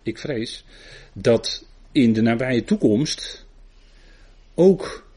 ik 0.09 0.17
vrees 0.17 0.65
dat 1.13 1.65
in 1.91 2.13
de 2.13 2.21
nabije 2.21 2.63
toekomst 2.63 3.45
ook 4.55 5.07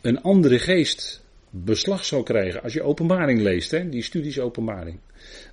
een 0.00 0.22
andere 0.22 0.58
geest 0.58 1.22
beslag 1.50 2.04
zal 2.04 2.22
krijgen. 2.22 2.62
Als 2.62 2.72
je 2.72 2.82
openbaring 2.82 3.40
leest, 3.40 3.70
hè, 3.70 3.88
die 3.88 4.02
studies 4.02 4.38
openbaring. 4.38 4.98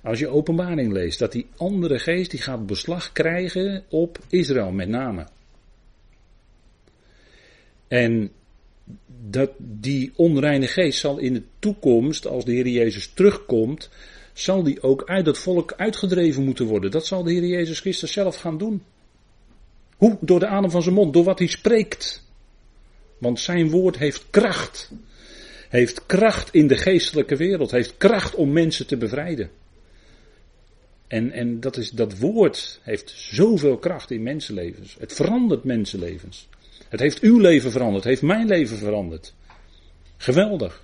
Als 0.02 0.18
je 0.18 0.28
openbaring 0.28 0.92
leest, 0.92 1.18
dat 1.18 1.32
die 1.32 1.46
andere 1.56 1.98
geest 1.98 2.30
die 2.30 2.40
gaat 2.40 2.66
beslag 2.66 3.12
krijgen 3.12 3.84
op 3.88 4.18
Israël 4.28 4.70
met 4.70 4.88
name. 4.88 5.26
En 7.88 8.30
dat 9.28 9.50
die 9.58 10.12
onreine 10.16 10.66
geest 10.66 10.98
zal 10.98 11.18
in 11.18 11.32
de 11.32 11.42
toekomst, 11.58 12.26
als 12.26 12.44
de 12.44 12.52
Heer 12.52 12.68
Jezus 12.68 13.06
terugkomt, 13.06 13.90
zal 14.32 14.62
die 14.62 14.82
ook 14.82 15.04
uit 15.06 15.26
het 15.26 15.38
volk 15.38 15.72
uitgedreven 15.76 16.44
moeten 16.44 16.66
worden. 16.66 16.90
Dat 16.90 17.06
zal 17.06 17.22
de 17.22 17.32
Heer 17.32 17.46
Jezus 17.46 17.80
Christus 17.80 18.12
zelf 18.12 18.36
gaan 18.36 18.58
doen. 18.58 18.82
Hoe? 19.96 20.18
Door 20.20 20.40
de 20.40 20.46
adem 20.46 20.70
van 20.70 20.82
zijn 20.82 20.94
mond, 20.94 21.12
door 21.12 21.24
wat 21.24 21.38
hij 21.38 21.48
spreekt. 21.48 22.28
Want 23.18 23.40
zijn 23.40 23.70
woord 23.70 23.98
heeft 23.98 24.24
kracht. 24.30 24.90
Heeft 25.68 26.06
kracht 26.06 26.54
in 26.54 26.66
de 26.66 26.76
geestelijke 26.76 27.36
wereld. 27.36 27.70
Heeft 27.70 27.96
kracht 27.96 28.34
om 28.34 28.52
mensen 28.52 28.86
te 28.86 28.96
bevrijden. 28.96 29.50
En, 31.06 31.30
en 31.30 31.60
dat, 31.60 31.76
is, 31.76 31.90
dat 31.90 32.18
woord 32.18 32.80
heeft 32.82 33.10
zoveel 33.10 33.78
kracht 33.78 34.10
in 34.10 34.22
mensenlevens. 34.22 34.96
Het 34.98 35.12
verandert 35.12 35.64
mensenlevens. 35.64 36.48
Het 36.88 37.00
heeft 37.00 37.20
uw 37.20 37.38
leven 37.38 37.70
veranderd. 37.70 38.04
Het 38.04 38.12
heeft 38.12 38.22
mijn 38.22 38.46
leven 38.46 38.76
veranderd. 38.76 39.34
Geweldig. 40.16 40.82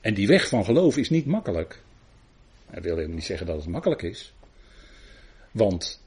En 0.00 0.14
die 0.14 0.26
weg 0.26 0.48
van 0.48 0.64
geloof 0.64 0.96
is 0.96 1.10
niet 1.10 1.26
makkelijk. 1.26 1.82
Hij 2.66 2.82
wil 2.82 2.94
helemaal 2.94 3.16
niet 3.16 3.24
zeggen 3.24 3.46
dat 3.46 3.56
het 3.56 3.66
makkelijk 3.66 4.02
is. 4.02 4.34
Want 5.50 6.04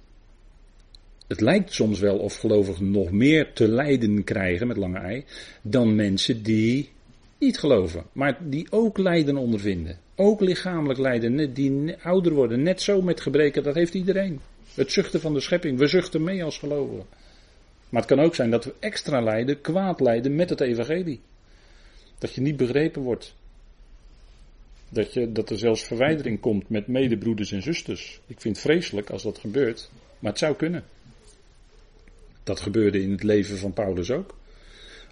het 1.27 1.41
lijkt 1.41 1.73
soms 1.73 1.99
wel 1.99 2.17
of 2.17 2.37
gelovigen 2.37 2.91
nog 2.91 3.11
meer 3.11 3.53
te 3.53 3.67
lijden 3.67 4.23
krijgen 4.23 4.67
met 4.67 4.77
lange 4.77 4.99
ei 4.99 5.25
dan 5.61 5.95
mensen 5.95 6.43
die 6.43 6.89
niet 7.37 7.59
geloven, 7.59 8.03
maar 8.11 8.37
die 8.49 8.67
ook 8.69 8.97
lijden 8.97 9.37
ondervinden. 9.37 9.97
Ook 10.15 10.39
lichamelijk 10.39 10.99
lijden, 10.99 11.53
die 11.53 11.95
ouder 12.03 12.33
worden, 12.33 12.63
net 12.63 12.81
zo 12.81 13.01
met 13.01 13.21
gebreken, 13.21 13.63
dat 13.63 13.75
heeft 13.75 13.93
iedereen. 13.93 14.39
Het 14.73 14.91
zuchten 14.91 15.21
van 15.21 15.33
de 15.33 15.39
schepping, 15.39 15.77
we 15.77 15.87
zuchten 15.87 16.23
mee 16.23 16.43
als 16.43 16.57
gelovigen. 16.57 17.05
Maar 17.89 18.01
het 18.01 18.11
kan 18.11 18.19
ook 18.19 18.35
zijn 18.35 18.49
dat 18.49 18.65
we 18.65 18.73
extra 18.79 19.21
lijden, 19.21 19.61
kwaad 19.61 19.99
lijden 19.99 20.35
met 20.35 20.49
het 20.49 20.61
evangelie. 20.61 21.21
Dat 22.17 22.33
je 22.33 22.41
niet 22.41 22.57
begrepen 22.57 23.01
wordt. 23.01 23.35
Dat, 24.89 25.13
je, 25.13 25.31
dat 25.31 25.50
er 25.50 25.58
zelfs 25.58 25.84
verwijdering 25.84 26.39
komt 26.39 26.69
met 26.69 26.88
medebroeders 26.88 27.51
en 27.51 27.62
zusters. 27.62 28.19
Ik 28.27 28.41
vind 28.41 28.55
het 28.55 28.65
vreselijk 28.65 29.10
als 29.10 29.24
dat 29.24 29.38
gebeurt, 29.38 29.89
maar 30.19 30.31
het 30.31 30.39
zou 30.39 30.55
kunnen. 30.55 30.84
Dat 32.43 32.60
gebeurde 32.60 33.01
in 33.01 33.12
het 33.12 33.24
leven 33.24 33.58
van 33.58 33.74
Paulus 33.74 34.12
ook. 34.12 34.38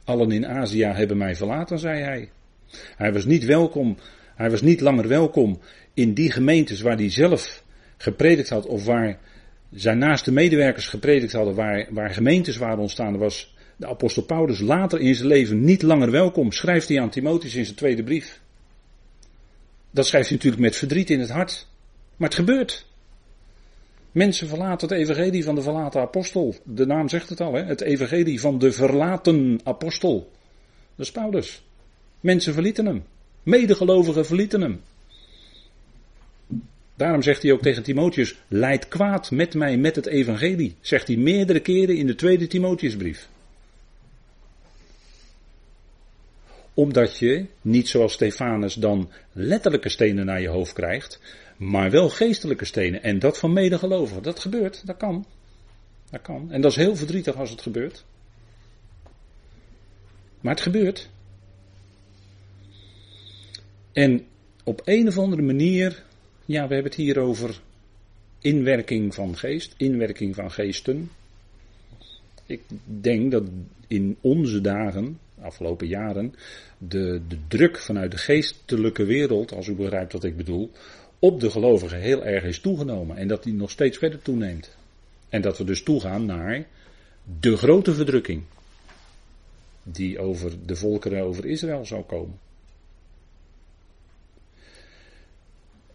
Allen 0.04 0.32
in 0.32 0.48
Azië 0.48 0.84
hebben 0.84 1.18
mij 1.18 1.36
verlaten, 1.36 1.80
zei 1.80 2.02
hij. 2.02 2.30
Hij 2.96 3.14
was 3.14 3.26
niet 3.26 3.46
welkom, 3.46 3.98
hij 4.36 4.50
was 4.50 4.62
niet 4.62 4.82
langer 4.82 5.08
welkom 5.08 5.60
in 5.94 6.14
die 6.14 6.32
gemeentes 6.32 6.82
waar 6.82 6.98
hij 6.98 7.10
zelf 7.10 7.64
gepredikt 7.98 8.50
had 8.50 8.66
of 8.66 8.86
waar 8.86 9.20
zijn 9.72 9.98
naaste 9.98 10.32
medewerkers 10.32 10.88
gepredikt 10.88 11.32
hadden, 11.32 11.56
waar, 11.56 11.88
waar 11.90 12.10
gemeentes 12.10 12.58
waren 12.58 12.80
ontstaan. 12.80 13.18
was 13.18 13.56
de 13.76 13.88
apostel 13.88 14.24
Paulus 14.24 14.60
later 14.60 15.00
in 15.00 15.16
zijn 15.16 15.28
leven 15.28 15.64
niet 15.64 15.82
langer 15.82 16.12
welkom, 16.12 16.52
schrijft 16.52 16.88
hij 16.88 17.02
aan 17.02 17.10
Timotheus 17.10 17.56
in 17.56 17.66
zijn 17.66 17.78
tweede 17.78 18.04
brief. 18.04 18.42
Dat 19.98 20.08
schrijft 20.08 20.28
hij 20.28 20.38
natuurlijk 20.38 20.64
met 20.64 20.76
verdriet 20.76 21.10
in 21.10 21.20
het 21.20 21.30
hart. 21.30 21.68
Maar 22.16 22.28
het 22.28 22.38
gebeurt. 22.38 22.86
Mensen 24.12 24.48
verlaten 24.48 24.88
het 24.88 24.98
evangelie 24.98 25.44
van 25.44 25.56
de 25.56 25.62
verlaten 25.62 26.02
apostel. 26.02 26.56
De 26.64 26.86
naam 26.86 27.10
zegt 27.10 27.30
het 27.30 27.42
al, 27.42 27.54
hè? 27.54 27.64
het 27.64 27.82
evangelie 27.82 28.40
van 28.40 28.60
de 28.60 28.72
verlaten 28.72 29.60
apostel. 29.64 30.32
Dat 30.96 31.06
is 31.06 31.12
Paulus. 31.12 31.64
Mensen 32.20 32.54
verlieten 32.54 32.86
hem. 32.86 33.04
Medegelovigen 33.44 34.26
verlieten 34.26 34.62
hem. 34.62 34.82
Daarom 36.96 37.22
zegt 37.22 37.42
hij 37.42 37.52
ook 37.52 37.62
tegen 37.62 37.84
Timotheus: 37.84 38.36
Leid 38.48 38.88
kwaad 38.88 39.32
met 39.32 39.54
mij 39.54 39.78
met 39.78 39.96
het 39.96 40.06
evangelie. 40.06 40.76
Zegt 40.82 41.08
hij 41.08 41.18
meerdere 41.18 41.60
keren 41.60 41.98
in 41.98 42.08
de 42.08 42.16
tweede 42.16 42.48
Timotheusbrief. 42.48 43.30
Omdat 46.78 47.18
je 47.18 47.46
niet 47.62 47.88
zoals 47.88 48.14
Stefanus 48.14 48.74
dan 48.74 49.12
letterlijke 49.32 49.90
stenen 49.90 50.26
naar 50.26 50.42
je 50.42 50.48
hoofd 50.48 50.74
krijgt, 50.74 51.20
maar 51.58 51.92
wel 51.92 52.10
geestelijke 52.10 52.66
stenen. 52.66 53.04
En 53.04 53.20
dat 53.20 53.38
van 53.38 53.54
medegelovigen. 53.54 54.24
Dat 54.24 54.40
gebeurt, 54.40 54.86
dat 54.86 54.98
kan. 54.98 55.26
Dat 56.10 56.22
kan. 56.22 56.52
En 56.52 56.62
dat 56.62 56.72
is 56.72 56.78
heel 56.78 56.96
verdrietig 56.96 57.36
als 57.36 57.50
het 57.50 57.62
gebeurt. 57.62 58.06
Maar 60.42 60.54
het 60.54 60.64
gebeurt. 60.64 61.10
En 63.92 64.26
op 64.64 64.82
een 64.86 65.08
of 65.08 65.18
andere 65.18 65.42
manier, 65.42 66.04
ja, 66.46 66.68
we 66.68 66.74
hebben 66.74 66.92
het 66.92 67.02
hier 67.02 67.20
over 67.20 67.62
inwerking 68.40 69.14
van 69.14 69.38
geest, 69.38 69.74
inwerking 69.78 70.36
van 70.36 70.52
geesten. 70.52 71.12
Ik 72.46 72.62
denk 72.86 73.32
dat 73.32 73.44
in 73.88 74.18
onze 74.22 74.62
dagen 74.62 75.20
afgelopen 75.48 75.88
jaren, 75.88 76.36
de, 76.78 77.22
de 77.28 77.38
druk 77.48 77.80
vanuit 77.80 78.12
de 78.12 78.18
geestelijke 78.18 79.06
wereld, 79.06 79.52
als 79.52 79.68
u 79.68 79.74
begrijpt 79.74 80.14
wat 80.14 80.24
ik 80.24 80.38
bedoel, 80.38 80.72
op 81.20 81.40
de 81.40 81.52
gelovigen 81.52 82.00
heel 82.00 82.26
erg 82.26 82.44
is 82.44 82.60
toegenomen. 82.60 83.18
En 83.18 83.28
dat 83.28 83.44
die 83.44 83.54
nog 83.54 83.72
steeds 83.72 83.98
verder 83.98 84.22
toeneemt. 84.22 84.76
En 85.30 85.42
dat 85.42 85.58
we 85.58 85.64
dus 85.64 85.84
toegaan 85.84 86.26
naar 86.26 86.66
de 87.40 87.58
grote 87.58 87.94
verdrukking. 87.94 88.44
Die 89.84 90.20
over 90.20 90.66
de 90.66 90.76
volkeren, 90.76 91.24
over 91.24 91.46
Israël 91.46 91.86
zou 91.86 92.04
komen. 92.04 92.40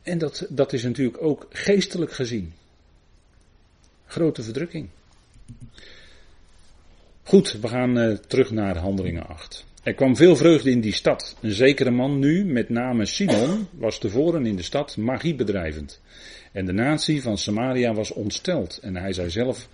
En 0.03 0.19
dat, 0.19 0.47
dat 0.49 0.73
is 0.73 0.83
natuurlijk 0.83 1.23
ook 1.23 1.47
geestelijk 1.51 2.13
gezien. 2.13 2.53
Grote 4.07 4.43
verdrukking. 4.43 4.89
Goed, 7.25 7.59
we 7.61 7.69
gaan 7.69 7.99
uh, 7.99 8.17
terug 8.17 8.51
naar 8.51 8.77
handelingen 8.77 9.27
8. 9.27 9.65
Er 9.83 9.95
kwam 9.95 10.17
veel 10.17 10.37
vreugde 10.37 10.71
in 10.71 10.81
die 10.81 10.93
stad. 10.93 11.37
Een 11.41 11.53
zekere 11.53 11.91
man 11.91 12.19
nu, 12.19 12.45
met 12.45 12.69
name 12.69 13.07
Simon, 13.07 13.67
was 13.71 13.99
tevoren 13.99 14.47
in 14.47 14.57
de 14.57 14.63
stad 14.63 14.97
magie 14.97 15.35
bedrijvend. 15.35 16.01
En 16.53 16.67
de 16.67 16.73
natie 16.73 17.23
van 17.23 17.39
Samaria 17.39 17.95
was 17.95 18.11
ontsteld. 18.11 18.79
En 18.79 18.97
hij 18.97 19.13
zei 19.13 19.31
zelf, 19.31 19.69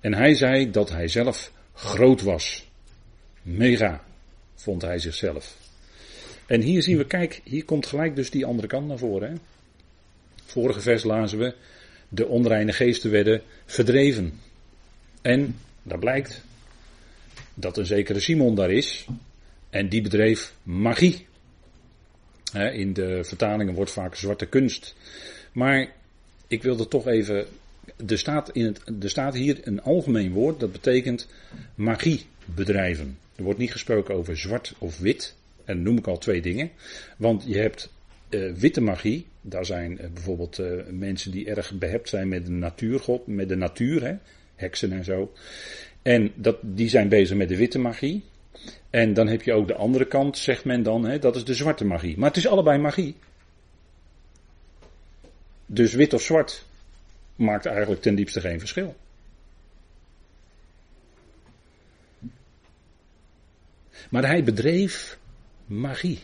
en 0.00 0.14
hij 0.14 0.34
zei 0.34 0.70
dat 0.70 0.90
hij 0.90 1.08
zelf 1.08 1.52
groot 1.74 2.22
was. 2.22 2.70
Mega, 3.42 4.04
vond 4.54 4.82
hij 4.82 4.98
zichzelf. 4.98 5.56
En 6.46 6.60
hier 6.60 6.82
zien 6.82 6.96
we, 6.96 7.06
kijk, 7.06 7.40
hier 7.44 7.64
komt 7.64 7.86
gelijk 7.86 8.16
dus 8.16 8.30
die 8.30 8.46
andere 8.46 8.68
kant 8.68 8.88
naar 8.88 8.98
voren. 8.98 9.30
Hè? 9.30 9.36
Vorige 10.44 10.80
vers 10.80 11.04
lazen 11.04 11.38
we, 11.38 11.54
de 12.08 12.26
onreine 12.26 12.72
geesten 12.72 13.10
werden 13.10 13.42
verdreven. 13.66 14.40
En, 15.22 15.58
daar 15.82 15.98
blijkt, 15.98 16.42
dat 17.54 17.76
een 17.76 17.86
zekere 17.86 18.20
Simon 18.20 18.54
daar 18.54 18.70
is. 18.70 19.06
En 19.70 19.88
die 19.88 20.02
bedreef 20.02 20.54
magie. 20.62 21.26
In 22.72 22.92
de 22.92 23.24
vertalingen 23.24 23.74
wordt 23.74 23.90
vaak 23.90 24.14
zwarte 24.14 24.46
kunst. 24.46 24.94
Maar 25.52 25.92
ik 26.46 26.62
wilde 26.62 26.88
toch 26.88 27.06
even. 27.06 27.46
Er 28.06 28.18
staat, 28.18 28.50
in 28.50 28.64
het, 28.64 28.82
staat 29.10 29.34
hier 29.34 29.60
een 29.62 29.82
algemeen 29.82 30.32
woord, 30.32 30.60
dat 30.60 30.72
betekent 30.72 31.28
magie 31.74 32.26
bedrijven. 32.44 33.18
Er 33.36 33.44
wordt 33.44 33.58
niet 33.58 33.72
gesproken 33.72 34.14
over 34.14 34.38
zwart 34.38 34.74
of 34.78 34.98
wit. 34.98 35.34
En 35.64 35.82
noem 35.82 35.98
ik 35.98 36.06
al 36.06 36.18
twee 36.18 36.42
dingen. 36.42 36.70
Want 37.16 37.44
je 37.46 37.58
hebt 37.58 37.92
uh, 38.30 38.52
witte 38.52 38.80
magie. 38.80 39.26
Daar 39.40 39.66
zijn 39.66 39.92
uh, 39.92 40.06
bijvoorbeeld 40.14 40.58
uh, 40.58 40.72
mensen 40.90 41.30
die 41.30 41.46
erg 41.46 41.72
behept 41.78 42.08
zijn 42.08 42.28
met 42.28 42.46
de 42.46 42.52
natuurgod, 42.52 43.26
met 43.26 43.48
de 43.48 43.56
natuur, 43.56 44.02
hè, 44.04 44.14
heksen 44.54 44.92
en 44.92 45.04
zo. 45.04 45.32
En 46.02 46.32
dat, 46.34 46.56
die 46.62 46.88
zijn 46.88 47.08
bezig 47.08 47.36
met 47.36 47.48
de 47.48 47.56
witte 47.56 47.78
magie. 47.78 48.24
En 48.90 49.14
dan 49.14 49.28
heb 49.28 49.42
je 49.42 49.52
ook 49.52 49.68
de 49.68 49.74
andere 49.74 50.06
kant, 50.06 50.38
zegt 50.38 50.64
men 50.64 50.82
dan, 50.82 51.04
hè, 51.04 51.18
dat 51.18 51.36
is 51.36 51.44
de 51.44 51.54
zwarte 51.54 51.84
magie. 51.84 52.18
Maar 52.18 52.28
het 52.28 52.36
is 52.36 52.46
allebei 52.46 52.78
magie. 52.78 53.16
Dus 55.66 55.92
wit 55.92 56.12
of 56.12 56.22
zwart 56.22 56.64
maakt 57.36 57.66
eigenlijk 57.66 58.02
ten 58.02 58.14
diepste 58.14 58.40
geen 58.40 58.58
verschil. 58.58 58.96
Maar 64.10 64.26
hij 64.26 64.44
bedreef 64.44 65.18
magie. 65.66 66.20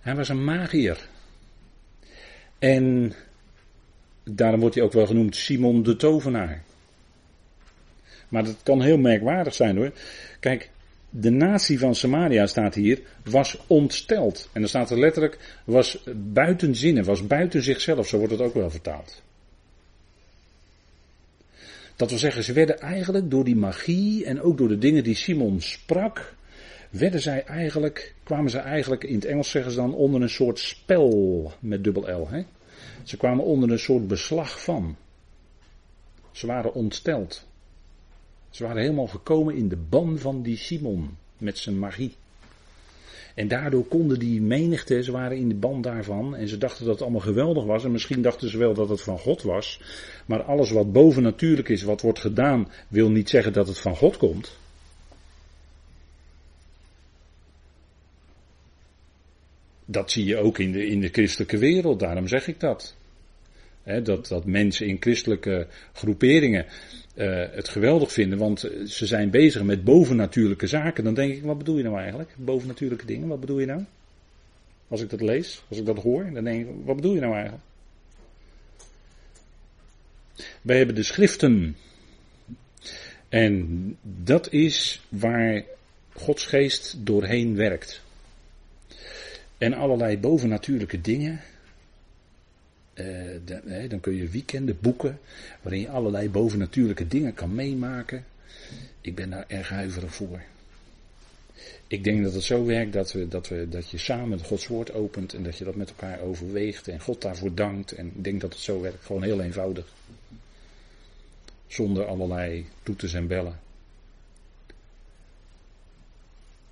Hij 0.00 0.14
was 0.14 0.28
een 0.28 0.44
magier. 0.44 1.08
En 2.58 3.12
daarom 4.24 4.60
wordt 4.60 4.74
hij 4.74 4.84
ook 4.84 4.92
wel 4.92 5.06
genoemd 5.06 5.36
Simon 5.36 5.82
de 5.82 5.96
Tovenaar. 5.96 6.62
Maar 8.28 8.44
dat 8.44 8.56
kan 8.62 8.82
heel 8.82 8.98
merkwaardig 8.98 9.54
zijn 9.54 9.76
hoor. 9.76 9.92
Kijk, 10.40 10.70
de 11.10 11.30
natie 11.30 11.78
van 11.78 11.94
Samaria 11.94 12.46
staat 12.46 12.74
hier, 12.74 13.00
was 13.24 13.58
ontsteld. 13.66 14.48
En 14.52 14.60
dan 14.60 14.68
staat 14.68 14.90
er 14.90 14.98
letterlijk, 14.98 15.38
was 15.64 16.04
buiten 16.14 16.74
zinnen, 16.74 17.04
was 17.04 17.26
buiten 17.26 17.62
zichzelf, 17.62 18.06
zo 18.06 18.18
wordt 18.18 18.32
het 18.32 18.42
ook 18.42 18.54
wel 18.54 18.70
vertaald. 18.70 19.22
Dat 21.96 22.10
wil 22.10 22.18
zeggen, 22.18 22.44
ze 22.44 22.52
werden 22.52 22.80
eigenlijk 22.80 23.30
door 23.30 23.44
die 23.44 23.56
magie 23.56 24.24
en 24.24 24.40
ook 24.40 24.58
door 24.58 24.68
de 24.68 24.78
dingen 24.78 25.04
die 25.04 25.14
Simon 25.14 25.60
sprak, 25.60 26.34
werden 26.90 27.20
zij 27.20 27.44
eigenlijk, 27.44 28.14
kwamen 28.22 28.50
ze 28.50 28.58
eigenlijk, 28.58 29.04
in 29.04 29.14
het 29.14 29.24
Engels 29.24 29.50
zeggen 29.50 29.72
ze 29.72 29.76
dan, 29.76 29.94
onder 29.94 30.22
een 30.22 30.28
soort 30.28 30.58
spel 30.58 31.52
met 31.58 31.84
dubbel 31.84 32.20
L. 32.20 32.28
Hè? 32.28 32.42
Ze 33.02 33.16
kwamen 33.16 33.44
onder 33.44 33.70
een 33.70 33.78
soort 33.78 34.08
beslag 34.08 34.62
van. 34.62 34.96
Ze 36.32 36.46
waren 36.46 36.74
ontsteld. 36.74 37.46
Ze 38.50 38.62
waren 38.62 38.82
helemaal 38.82 39.06
gekomen 39.06 39.54
in 39.54 39.68
de 39.68 39.76
ban 39.76 40.18
van 40.18 40.42
die 40.42 40.56
Simon 40.56 41.16
met 41.38 41.58
zijn 41.58 41.78
magie. 41.78 42.14
En 43.34 43.48
daardoor 43.48 43.84
konden 43.84 44.18
die 44.18 44.40
menigte, 44.40 45.02
ze 45.02 45.12
waren 45.12 45.36
in 45.36 45.48
de 45.48 45.54
ban 45.54 45.80
daarvan 45.80 46.36
en 46.36 46.48
ze 46.48 46.58
dachten 46.58 46.84
dat 46.84 46.94
het 46.94 47.02
allemaal 47.02 47.20
geweldig 47.20 47.64
was. 47.64 47.84
En 47.84 47.92
misschien 47.92 48.22
dachten 48.22 48.50
ze 48.50 48.58
wel 48.58 48.74
dat 48.74 48.88
het 48.88 49.02
van 49.02 49.18
God 49.18 49.42
was. 49.42 49.80
Maar 50.26 50.42
alles 50.42 50.70
wat 50.70 50.92
bovennatuurlijk 50.92 51.68
is, 51.68 51.82
wat 51.82 52.00
wordt 52.00 52.18
gedaan, 52.18 52.70
wil 52.88 53.10
niet 53.10 53.28
zeggen 53.28 53.52
dat 53.52 53.66
het 53.66 53.78
van 53.78 53.96
God 53.96 54.16
komt. 54.16 54.56
Dat 59.84 60.10
zie 60.10 60.24
je 60.24 60.36
ook 60.36 60.58
in 60.58 60.72
de, 60.72 60.86
in 60.86 61.00
de 61.00 61.08
christelijke 61.08 61.58
wereld, 61.58 62.00
daarom 62.00 62.28
zeg 62.28 62.48
ik 62.48 62.60
dat. 62.60 62.96
Dat, 64.02 64.28
dat 64.28 64.44
mensen 64.44 64.86
in 64.86 64.96
christelijke 65.00 65.66
groeperingen 65.92 66.66
uh, 67.14 67.44
het 67.50 67.68
geweldig 67.68 68.12
vinden, 68.12 68.38
want 68.38 68.60
ze 68.86 69.06
zijn 69.06 69.30
bezig 69.30 69.62
met 69.62 69.84
bovennatuurlijke 69.84 70.66
zaken, 70.66 71.04
dan 71.04 71.14
denk 71.14 71.32
ik, 71.32 71.42
wat 71.42 71.58
bedoel 71.58 71.76
je 71.76 71.82
nou 71.82 71.98
eigenlijk? 71.98 72.30
Bovennatuurlijke 72.36 73.06
dingen, 73.06 73.28
wat 73.28 73.40
bedoel 73.40 73.58
je 73.58 73.66
nou? 73.66 73.84
Als 74.88 75.02
ik 75.02 75.10
dat 75.10 75.20
lees, 75.20 75.64
als 75.68 75.78
ik 75.78 75.86
dat 75.86 76.02
hoor, 76.02 76.30
dan 76.32 76.44
denk 76.44 76.68
ik, 76.68 76.74
wat 76.84 76.96
bedoel 76.96 77.14
je 77.14 77.20
nou 77.20 77.32
eigenlijk? 77.32 77.64
Wij 80.62 80.76
hebben 80.76 80.94
de 80.94 81.02
schriften. 81.02 81.76
En 83.28 83.96
dat 84.02 84.52
is 84.52 85.00
waar 85.08 85.62
Gods 86.12 86.46
geest 86.46 86.96
doorheen 86.98 87.56
werkt. 87.56 88.02
En 89.58 89.72
allerlei 89.72 90.18
bovennatuurlijke 90.18 91.00
dingen, 91.00 91.40
uh, 93.00 93.88
dan 93.88 94.00
kun 94.00 94.14
je 94.14 94.28
weekenden 94.28 94.78
boeken 94.80 95.18
waarin 95.62 95.80
je 95.80 95.88
allerlei 95.88 96.30
bovennatuurlijke 96.30 97.08
dingen 97.08 97.34
kan 97.34 97.54
meemaken. 97.54 98.24
Ik 99.00 99.14
ben 99.14 99.30
daar 99.30 99.44
erg 99.48 99.68
huiverig 99.68 100.14
voor. 100.14 100.40
Ik 101.86 102.04
denk 102.04 102.22
dat 102.22 102.34
het 102.34 102.42
zo 102.42 102.64
werkt 102.64 102.92
dat, 102.92 103.12
we, 103.12 103.28
dat, 103.28 103.48
we, 103.48 103.68
dat 103.68 103.90
je 103.90 103.98
samen 103.98 104.44
Gods 104.44 104.66
woord 104.66 104.92
opent 104.92 105.34
en 105.34 105.42
dat 105.42 105.58
je 105.58 105.64
dat 105.64 105.74
met 105.74 105.88
elkaar 105.88 106.20
overweegt 106.20 106.88
en 106.88 107.00
God 107.00 107.22
daarvoor 107.22 107.54
dankt. 107.54 107.92
En 107.92 108.06
ik 108.06 108.24
denk 108.24 108.40
dat 108.40 108.52
het 108.52 108.62
zo 108.62 108.80
werkt, 108.80 109.04
gewoon 109.04 109.22
heel 109.22 109.40
eenvoudig. 109.40 109.86
Zonder 111.66 112.06
allerlei 112.06 112.66
toeters 112.82 113.14
en 113.14 113.26
bellen. 113.26 113.65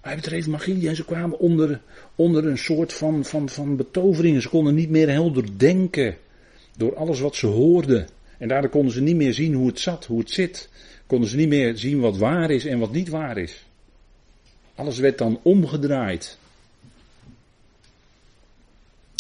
Hij 0.05 0.15
bedreef 0.15 0.47
magie 0.47 0.89
en 0.89 0.97
ze 0.97 1.05
kwamen 1.05 1.39
onder, 1.39 1.81
onder 2.15 2.47
een 2.47 2.59
soort 2.59 2.93
van, 2.93 3.25
van, 3.25 3.49
van 3.49 3.77
betovering. 3.77 4.43
Ze 4.43 4.49
konden 4.49 4.75
niet 4.75 4.91
meer 4.91 5.11
helder 5.11 5.45
denken 5.57 6.17
door 6.77 6.97
alles 6.97 7.21
wat 7.21 7.35
ze 7.35 7.47
hoorden. 7.47 8.09
En 8.39 8.49
daardoor 8.49 8.71
konden 8.71 8.93
ze 8.93 9.01
niet 9.01 9.17
meer 9.17 9.35
zien 9.35 9.55
hoe 9.55 9.67
het 9.67 9.81
zat, 9.81 10.05
hoe 10.05 10.19
het 10.19 10.31
zit. 10.31 10.69
Konden 11.07 11.29
ze 11.29 11.37
niet 11.37 11.49
meer 11.49 11.77
zien 11.77 12.01
wat 12.01 12.17
waar 12.17 12.51
is 12.51 12.65
en 12.67 12.79
wat 12.79 12.93
niet 12.93 13.09
waar 13.09 13.39
is. 13.39 13.65
Alles 14.75 14.99
werd 14.99 15.19
dan 15.19 15.41
omgedraaid. 15.43 16.39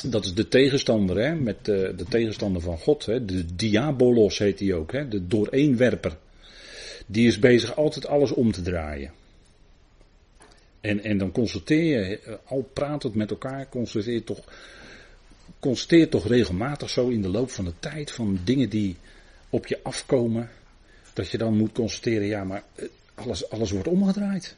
Dat 0.05 0.25
is 0.25 0.35
de 0.35 0.49
tegenstander, 0.49 1.17
hè, 1.17 1.35
met 1.35 1.65
de, 1.65 1.93
de 1.97 2.05
tegenstander 2.05 2.63
van 2.63 2.79
God. 2.79 3.07
Hè. 3.07 3.25
De 3.25 3.55
diabolos 3.55 4.39
heet 4.39 4.61
hij 4.61 4.73
ook, 4.73 4.93
hè, 4.93 5.09
de 5.09 5.27
dooreenwerper. 5.27 6.17
Die 7.07 7.27
is 7.27 7.39
bezig 7.39 7.77
altijd 7.77 8.07
alles 8.07 8.33
om 8.33 8.53
te 8.53 8.63
draaien. 8.63 9.11
En, 10.85 11.05
en 11.05 11.19
dan 11.19 11.33
constateer 11.33 12.09
je, 12.09 12.19
eh, 12.19 12.35
al 12.45 12.71
pratend 12.73 13.15
met 13.15 13.31
elkaar, 13.31 13.69
constateer 13.69 14.25
toch, 14.25 14.45
constateer 15.61 16.09
toch 16.09 16.27
regelmatig 16.27 16.91
zo 16.91 17.09
in 17.09 17.23
de 17.23 17.29
loop 17.29 17.51
van 17.51 17.65
de 17.65 17.73
tijd 17.79 18.11
van 18.11 18.39
dingen 18.45 18.69
die 18.69 18.97
op 19.51 19.67
je 19.67 19.81
afkomen, 19.83 20.51
dat 21.13 21.31
je 21.31 21.39
dan 21.39 21.57
moet 21.57 21.73
constateren, 21.73 22.27
ja, 22.27 22.45
maar 22.45 22.65
eh, 22.75 22.89
alles, 23.15 23.51
alles 23.51 23.71
wordt 23.71 23.89
omgedraaid. 23.89 24.57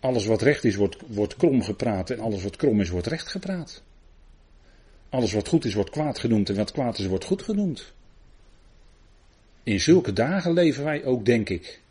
Alles 0.00 0.26
wat 0.26 0.42
recht 0.42 0.64
is, 0.64 0.74
wordt, 0.74 0.96
wordt 1.06 1.36
krom 1.36 1.62
gepraat 1.62 2.10
en 2.10 2.20
alles 2.20 2.42
wat 2.42 2.56
krom 2.56 2.80
is, 2.80 2.90
wordt 2.90 3.06
recht 3.06 3.28
gepraat. 3.28 3.82
Alles 5.08 5.32
wat 5.32 5.48
goed 5.48 5.64
is, 5.64 5.74
wordt 5.74 5.90
kwaad 5.90 6.18
genoemd 6.18 6.48
en 6.48 6.56
wat 6.56 6.72
kwaad 6.72 6.98
is, 6.98 7.06
wordt 7.06 7.24
goed 7.24 7.42
genoemd. 7.42 7.92
In 9.62 9.80
zulke 9.80 10.12
dagen 10.12 10.52
leven 10.52 10.84
wij 10.84 11.04
ook, 11.04 11.24
denk 11.24 11.48
ik 11.48 11.81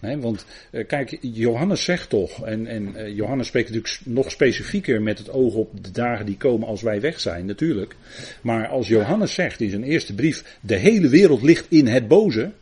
want 0.00 0.46
uh, 0.70 0.86
kijk, 0.86 1.18
Johannes 1.20 1.84
zegt 1.84 2.08
toch, 2.08 2.46
en, 2.46 2.66
en 2.66 2.94
uh, 2.96 3.16
Johannes 3.16 3.46
spreekt 3.46 3.70
natuurlijk 3.70 4.00
nog 4.04 4.30
specifieker 4.30 5.02
met 5.02 5.18
het 5.18 5.30
oog 5.30 5.54
op 5.54 5.84
de 5.84 5.90
dagen 5.90 6.26
die 6.26 6.36
komen 6.36 6.68
als 6.68 6.82
wij 6.82 7.00
weg 7.00 7.20
zijn, 7.20 7.46
natuurlijk. 7.46 7.96
Maar 8.40 8.68
als 8.68 8.88
Johannes 8.88 9.34
zegt 9.34 9.60
in 9.60 9.70
zijn 9.70 9.82
eerste 9.82 10.14
brief, 10.14 10.58
de 10.60 10.76
hele 10.76 11.08
wereld 11.08 11.42
ligt 11.42 11.66
in 11.68 11.86
het 11.86 12.08
boze. 12.08 12.52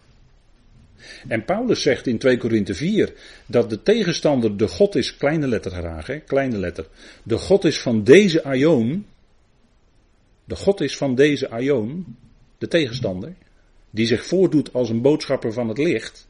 En 1.28 1.44
Paulus 1.44 1.82
zegt 1.82 2.06
in 2.06 2.18
2 2.18 2.36
Korinthe 2.36 2.74
4 2.74 3.12
dat 3.46 3.70
de 3.70 3.82
tegenstander 3.82 4.56
de 4.56 4.68
God 4.68 4.94
is, 4.94 5.16
kleine 5.16 5.48
letter 5.48 5.70
graag, 5.70 6.06
hè, 6.06 6.18
kleine 6.18 6.58
letter. 6.58 6.86
De 7.22 7.38
God 7.38 7.64
is 7.64 7.80
van 7.80 8.04
deze 8.04 8.44
Aion. 8.44 9.06
De 10.44 10.56
God 10.56 10.80
is 10.80 10.96
van 10.96 11.14
deze 11.14 11.50
Aion, 11.50 12.16
de 12.58 12.68
tegenstander, 12.68 13.34
die 13.90 14.06
zich 14.06 14.24
voordoet 14.24 14.72
als 14.72 14.90
een 14.90 15.02
boodschapper 15.02 15.52
van 15.52 15.68
het 15.68 15.78
licht 15.78 16.27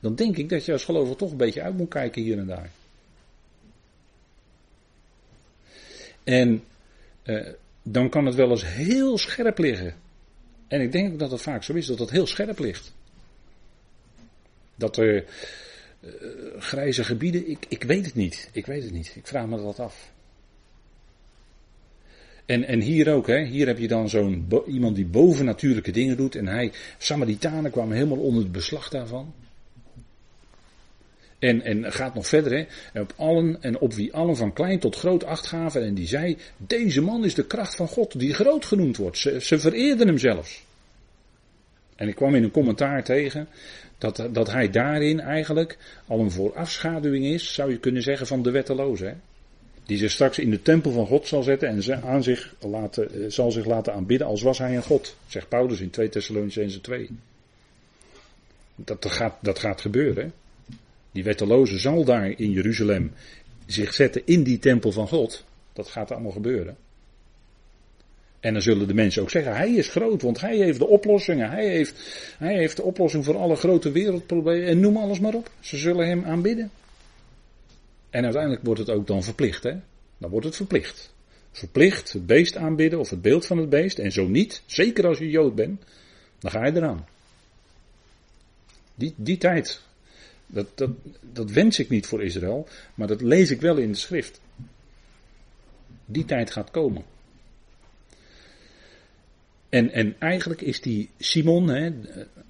dan 0.00 0.14
denk 0.14 0.36
ik 0.36 0.48
dat 0.48 0.64
je 0.64 0.72
als 0.72 0.84
gelovige 0.84 1.16
toch 1.16 1.30
een 1.30 1.36
beetje 1.36 1.62
uit 1.62 1.76
moet 1.76 1.88
kijken 1.88 2.22
hier 2.22 2.38
en 2.38 2.46
daar. 2.46 2.70
En 6.24 6.64
eh, 7.22 7.46
dan 7.82 8.08
kan 8.08 8.26
het 8.26 8.34
wel 8.34 8.50
eens 8.50 8.66
heel 8.66 9.18
scherp 9.18 9.58
liggen. 9.58 9.94
En 10.68 10.80
ik 10.80 10.92
denk 10.92 11.18
dat 11.18 11.30
het 11.30 11.40
vaak 11.40 11.62
zo 11.62 11.72
is, 11.74 11.86
dat 11.86 11.98
het 11.98 12.10
heel 12.10 12.26
scherp 12.26 12.58
ligt. 12.58 12.92
Dat 14.74 14.96
er 14.96 15.24
uh, 16.00 16.10
grijze 16.58 17.04
gebieden, 17.04 17.50
ik, 17.50 17.66
ik 17.68 17.82
weet 17.82 18.06
het 18.06 18.14
niet. 18.14 18.48
Ik 18.52 18.66
weet 18.66 18.82
het 18.82 18.92
niet. 18.92 19.12
Ik 19.16 19.26
vraag 19.26 19.46
me 19.46 19.56
dat 19.56 19.80
af. 19.80 20.12
En, 22.46 22.64
en 22.64 22.80
hier 22.80 23.12
ook, 23.12 23.26
hè, 23.26 23.44
hier 23.44 23.66
heb 23.66 23.78
je 23.78 23.88
dan 23.88 24.08
zo'n 24.08 24.48
iemand 24.66 24.96
die 24.96 25.06
bovennatuurlijke 25.06 25.90
dingen 25.90 26.16
doet. 26.16 26.34
En 26.34 26.46
hij, 26.46 26.72
Samaritanen 26.98 27.70
kwamen 27.70 27.96
helemaal 27.96 28.18
onder 28.18 28.42
het 28.42 28.52
beslag 28.52 28.88
daarvan. 28.88 29.34
En, 31.38 31.62
en 31.62 31.92
gaat 31.92 32.14
nog 32.14 32.26
verder, 32.26 32.52
hè. 32.52 32.66
En 32.92 33.02
op, 33.02 33.12
allen, 33.16 33.62
en 33.62 33.78
op 33.78 33.94
wie 33.94 34.14
allen 34.14 34.36
van 34.36 34.52
klein 34.52 34.78
tot 34.78 34.96
groot 34.96 35.24
acht 35.24 35.46
gaven. 35.46 35.84
En 35.84 35.94
die 35.94 36.06
zei, 36.06 36.36
deze 36.56 37.00
man 37.00 37.24
is 37.24 37.34
de 37.34 37.46
kracht 37.46 37.76
van 37.76 37.88
God, 37.88 38.18
die 38.18 38.34
groot 38.34 38.64
genoemd 38.64 38.96
wordt. 38.96 39.18
Ze, 39.18 39.40
ze 39.40 39.58
vereerden 39.58 40.06
hem 40.06 40.18
zelfs. 40.18 40.66
En 41.96 42.08
ik 42.08 42.14
kwam 42.14 42.34
in 42.34 42.42
een 42.42 42.50
commentaar 42.50 43.04
tegen 43.04 43.48
dat, 43.98 44.28
dat 44.32 44.52
hij 44.52 44.70
daarin 44.70 45.20
eigenlijk 45.20 45.78
al 46.06 46.20
een 46.20 46.30
voorafschaduwing 46.30 47.24
is, 47.24 47.54
zou 47.54 47.70
je 47.70 47.78
kunnen 47.78 48.02
zeggen, 48.02 48.26
van 48.26 48.42
de 48.42 48.50
wetteloze. 48.50 49.04
Hè? 49.04 49.14
Die 49.86 49.98
zich 49.98 50.10
straks 50.10 50.38
in 50.38 50.50
de 50.50 50.62
tempel 50.62 50.90
van 50.90 51.06
God 51.06 51.26
zal 51.26 51.42
zetten 51.42 51.68
en 51.68 52.02
aan 52.02 52.22
zich 52.22 52.54
laten, 52.60 53.14
eh, 53.14 53.30
zal 53.30 53.50
zich 53.50 53.64
laten 53.64 53.94
aanbidden 53.94 54.26
als 54.26 54.42
was 54.42 54.58
hij 54.58 54.76
een 54.76 54.82
God. 54.82 55.16
Zegt 55.26 55.48
Paulus 55.48 55.80
in 55.80 55.90
2 55.90 56.08
Thessalonicense 56.08 56.80
2. 56.80 57.08
Dat, 58.74 59.02
dat, 59.02 59.12
gaat, 59.12 59.34
dat 59.40 59.58
gaat 59.58 59.80
gebeuren. 59.80 60.24
Hè? 60.24 60.30
Die 61.18 61.26
wetteloze 61.26 61.78
zal 61.78 62.04
daar 62.04 62.30
in 62.36 62.50
Jeruzalem 62.50 63.12
zich 63.66 63.94
zetten 63.94 64.22
in 64.24 64.42
die 64.42 64.58
tempel 64.58 64.92
van 64.92 65.08
God. 65.08 65.44
Dat 65.72 65.88
gaat 65.88 66.10
allemaal 66.10 66.32
gebeuren. 66.32 66.76
En 68.40 68.52
dan 68.52 68.62
zullen 68.62 68.86
de 68.86 68.94
mensen 68.94 69.22
ook 69.22 69.30
zeggen, 69.30 69.56
hij 69.56 69.72
is 69.72 69.88
groot, 69.88 70.22
want 70.22 70.40
hij 70.40 70.56
heeft 70.56 70.78
de 70.78 70.86
oplossingen. 70.86 71.50
Hij 71.50 71.68
heeft, 71.68 71.94
hij 72.38 72.54
heeft 72.54 72.76
de 72.76 72.82
oplossing 72.82 73.24
voor 73.24 73.36
alle 73.36 73.56
grote 73.56 73.90
wereldproblemen. 73.90 74.68
En 74.68 74.80
noem 74.80 74.96
alles 74.96 75.20
maar 75.20 75.34
op. 75.34 75.50
Ze 75.60 75.76
zullen 75.76 76.08
hem 76.08 76.24
aanbidden. 76.24 76.70
En 78.10 78.24
uiteindelijk 78.24 78.64
wordt 78.64 78.80
het 78.80 78.90
ook 78.90 79.06
dan 79.06 79.22
verplicht, 79.22 79.62
hè? 79.62 79.74
Dan 80.18 80.30
wordt 80.30 80.46
het 80.46 80.56
verplicht. 80.56 81.14
Verplicht 81.52 82.12
het 82.12 82.26
beest 82.26 82.56
aanbidden 82.56 82.98
of 82.98 83.10
het 83.10 83.22
beeld 83.22 83.46
van 83.46 83.58
het 83.58 83.70
beest. 83.70 83.98
En 83.98 84.12
zo 84.12 84.28
niet, 84.28 84.62
zeker 84.66 85.06
als 85.06 85.18
je 85.18 85.30
Jood 85.30 85.54
bent, 85.54 85.82
dan 86.38 86.50
ga 86.50 86.66
je 86.66 86.76
eraan. 86.76 87.06
Die, 88.94 89.14
die 89.16 89.38
tijd, 89.38 89.86
dat, 90.48 90.66
dat, 90.74 90.90
dat 91.32 91.50
wens 91.50 91.78
ik 91.78 91.88
niet 91.88 92.06
voor 92.06 92.22
Israël, 92.22 92.68
maar 92.94 93.06
dat 93.06 93.20
lees 93.20 93.50
ik 93.50 93.60
wel 93.60 93.76
in 93.76 93.90
de 93.90 93.98
schrift. 93.98 94.40
Die 96.04 96.24
tijd 96.24 96.50
gaat 96.50 96.70
komen. 96.70 97.04
En, 99.68 99.90
en 99.90 100.16
eigenlijk 100.18 100.60
is 100.60 100.80
die 100.80 101.10
Simon, 101.18 101.68
hè, 101.68 101.90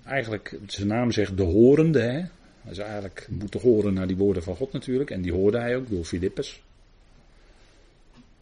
eigenlijk 0.04 0.58
zijn 0.66 0.86
naam 0.86 1.12
zegt 1.12 1.36
de 1.36 1.42
horende, 1.42 2.00
hè, 2.00 2.24
hij 2.62 2.74
zou 2.74 2.88
eigenlijk 2.88 3.26
moeten 3.30 3.60
horen 3.60 3.94
naar 3.94 4.06
die 4.06 4.16
woorden 4.16 4.42
van 4.42 4.56
God 4.56 4.72
natuurlijk. 4.72 5.10
En 5.10 5.22
die 5.22 5.32
hoorde 5.32 5.58
hij 5.58 5.76
ook 5.76 5.90
door 5.90 6.04
Filippus. 6.04 6.62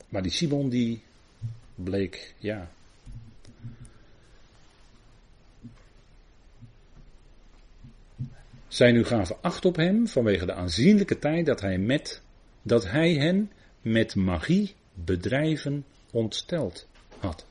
Maar 0.09 0.23
die 0.23 0.33
Simon 0.33 0.69
die 0.69 1.03
bleek, 1.75 2.35
ja. 2.39 2.71
Zij 8.69 8.93
nu 8.93 9.05
gaven 9.05 9.37
acht 9.41 9.65
op 9.65 9.77
hem 9.77 10.09
vanwege 10.09 10.47
de 10.47 10.53
aanzienlijke 10.53 11.19
tijd 11.19 11.47
dat 11.47 11.61
hij, 11.61 11.79
met, 11.79 12.23
dat 12.63 12.91
hij 12.91 13.15
hen 13.15 13.51
met 13.81 14.15
magie 14.15 14.75
bedrijven 14.95 15.85
ontsteld 16.11 16.89
had. 17.19 17.47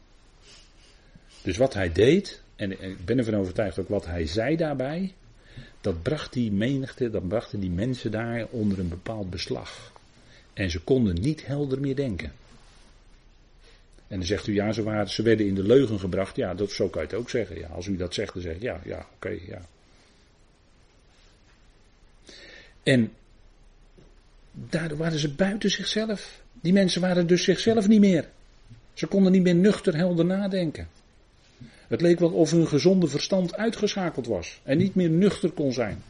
Dus 1.41 1.57
wat 1.57 1.73
hij 1.73 1.91
deed, 1.91 2.41
en 2.55 2.71
ik 2.71 3.05
ben 3.05 3.17
ervan 3.17 3.35
overtuigd 3.35 3.79
ook 3.79 3.89
wat 3.89 4.05
hij 4.05 4.25
zei 4.25 4.55
daarbij, 4.55 5.13
dat 5.81 6.01
bracht 6.01 6.33
die 6.33 6.51
menigte, 6.51 7.09
dat 7.09 7.27
brachten 7.27 7.59
die 7.59 7.69
mensen 7.69 8.11
daar 8.11 8.47
onder 8.49 8.79
een 8.79 8.89
bepaald 8.89 9.29
beslag. 9.29 9.91
En 10.53 10.69
ze 10.69 10.81
konden 10.81 11.21
niet 11.21 11.45
helder 11.45 11.79
meer 11.79 11.95
denken. 11.95 12.31
En 14.07 14.17
dan 14.17 14.27
zegt 14.27 14.47
u, 14.47 14.53
ja, 14.53 14.71
ze, 14.71 15.03
ze 15.07 15.21
werden 15.21 15.47
in 15.47 15.55
de 15.55 15.63
leugen 15.63 15.99
gebracht. 15.99 16.35
Ja, 16.35 16.53
dat, 16.53 16.71
zo 16.71 16.89
kan 16.89 17.01
je 17.01 17.07
het 17.07 17.17
ook 17.17 17.29
zeggen. 17.29 17.59
Ja, 17.59 17.67
als 17.67 17.87
u 17.87 17.95
dat 17.95 18.13
zegt, 18.13 18.33
dan 18.33 18.41
zeg 18.41 18.55
ik, 18.55 18.61
ja, 18.61 18.81
ja, 18.83 19.07
oké, 19.15 19.37
ja. 19.47 19.61
En 22.85 23.11
daardoor 24.51 24.97
waren 24.97 25.19
ze 25.19 25.33
buiten 25.33 25.69
zichzelf. 25.69 26.41
Die 26.61 26.73
mensen 26.73 27.01
waren 27.01 27.27
dus 27.27 27.43
zichzelf 27.43 27.87
niet 27.87 27.99
meer. 27.99 28.29
Ze 28.93 29.07
konden 29.07 29.31
niet 29.31 29.41
meer 29.41 29.55
nuchter 29.55 29.95
helder 29.95 30.25
nadenken. 30.25 30.87
Het 31.87 32.01
leek 32.01 32.19
wel 32.19 32.31
of 32.31 32.51
hun 32.51 32.67
gezonde 32.67 33.07
verstand 33.07 33.55
uitgeschakeld 33.55 34.27
was 34.27 34.61
en 34.63 34.77
niet 34.77 34.95
meer 34.95 35.09
nuchter 35.09 35.51
kon 35.51 35.73
zijn. 35.73 36.03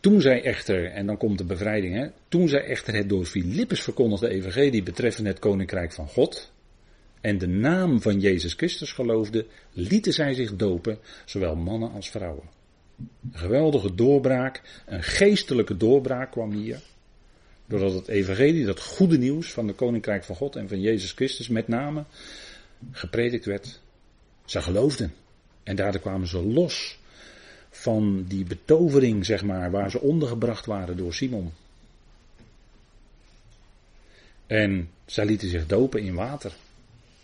Toen 0.00 0.20
zij 0.20 0.42
echter, 0.42 0.84
en 0.84 1.06
dan 1.06 1.16
komt 1.16 1.38
de 1.38 1.44
bevrijding, 1.44 1.94
hè, 1.94 2.08
toen 2.28 2.48
zij 2.48 2.64
echter 2.64 2.94
het 2.94 3.08
door 3.08 3.24
Filippus 3.24 3.82
verkondigde 3.82 4.28
evangelie 4.28 4.82
betreffende 4.82 5.30
het 5.30 5.38
koninkrijk 5.38 5.92
van 5.92 6.08
God 6.08 6.52
en 7.24 7.38
de 7.38 7.46
naam 7.46 8.00
van 8.00 8.20
Jezus 8.20 8.52
Christus 8.52 8.92
geloofden, 8.92 9.46
lieten 9.72 10.12
zij 10.12 10.34
zich 10.34 10.56
dopen, 10.56 10.98
zowel 11.24 11.56
mannen 11.56 11.92
als 11.92 12.10
vrouwen. 12.10 12.48
Een 12.98 13.38
geweldige 13.38 13.94
doorbraak, 13.94 14.82
een 14.86 15.02
geestelijke 15.02 15.76
doorbraak 15.76 16.30
kwam 16.30 16.52
hier. 16.52 16.80
Doordat 17.66 17.92
het 17.92 18.08
evangelie, 18.08 18.64
dat 18.64 18.80
goede 18.80 19.18
nieuws 19.18 19.52
van 19.52 19.66
de 19.66 19.72
koninkrijk 19.72 20.24
van 20.24 20.36
God 20.36 20.56
en 20.56 20.68
van 20.68 20.80
Jezus 20.80 21.12
Christus 21.12 21.48
met 21.48 21.68
name, 21.68 22.04
gepredikt 22.90 23.44
werd. 23.44 23.80
Ze 24.44 24.62
geloofden. 24.62 25.14
En 25.62 25.76
daardoor 25.76 26.00
kwamen 26.00 26.28
ze 26.28 26.42
los 26.42 26.98
van 27.70 28.24
die 28.28 28.44
betovering, 28.44 29.24
zeg 29.24 29.44
maar, 29.44 29.70
waar 29.70 29.90
ze 29.90 30.00
ondergebracht 30.00 30.66
waren 30.66 30.96
door 30.96 31.14
Simon. 31.14 31.52
En 34.46 34.90
zij 35.06 35.24
lieten 35.24 35.48
zich 35.48 35.66
dopen 35.66 36.02
in 36.02 36.14
water. 36.14 36.54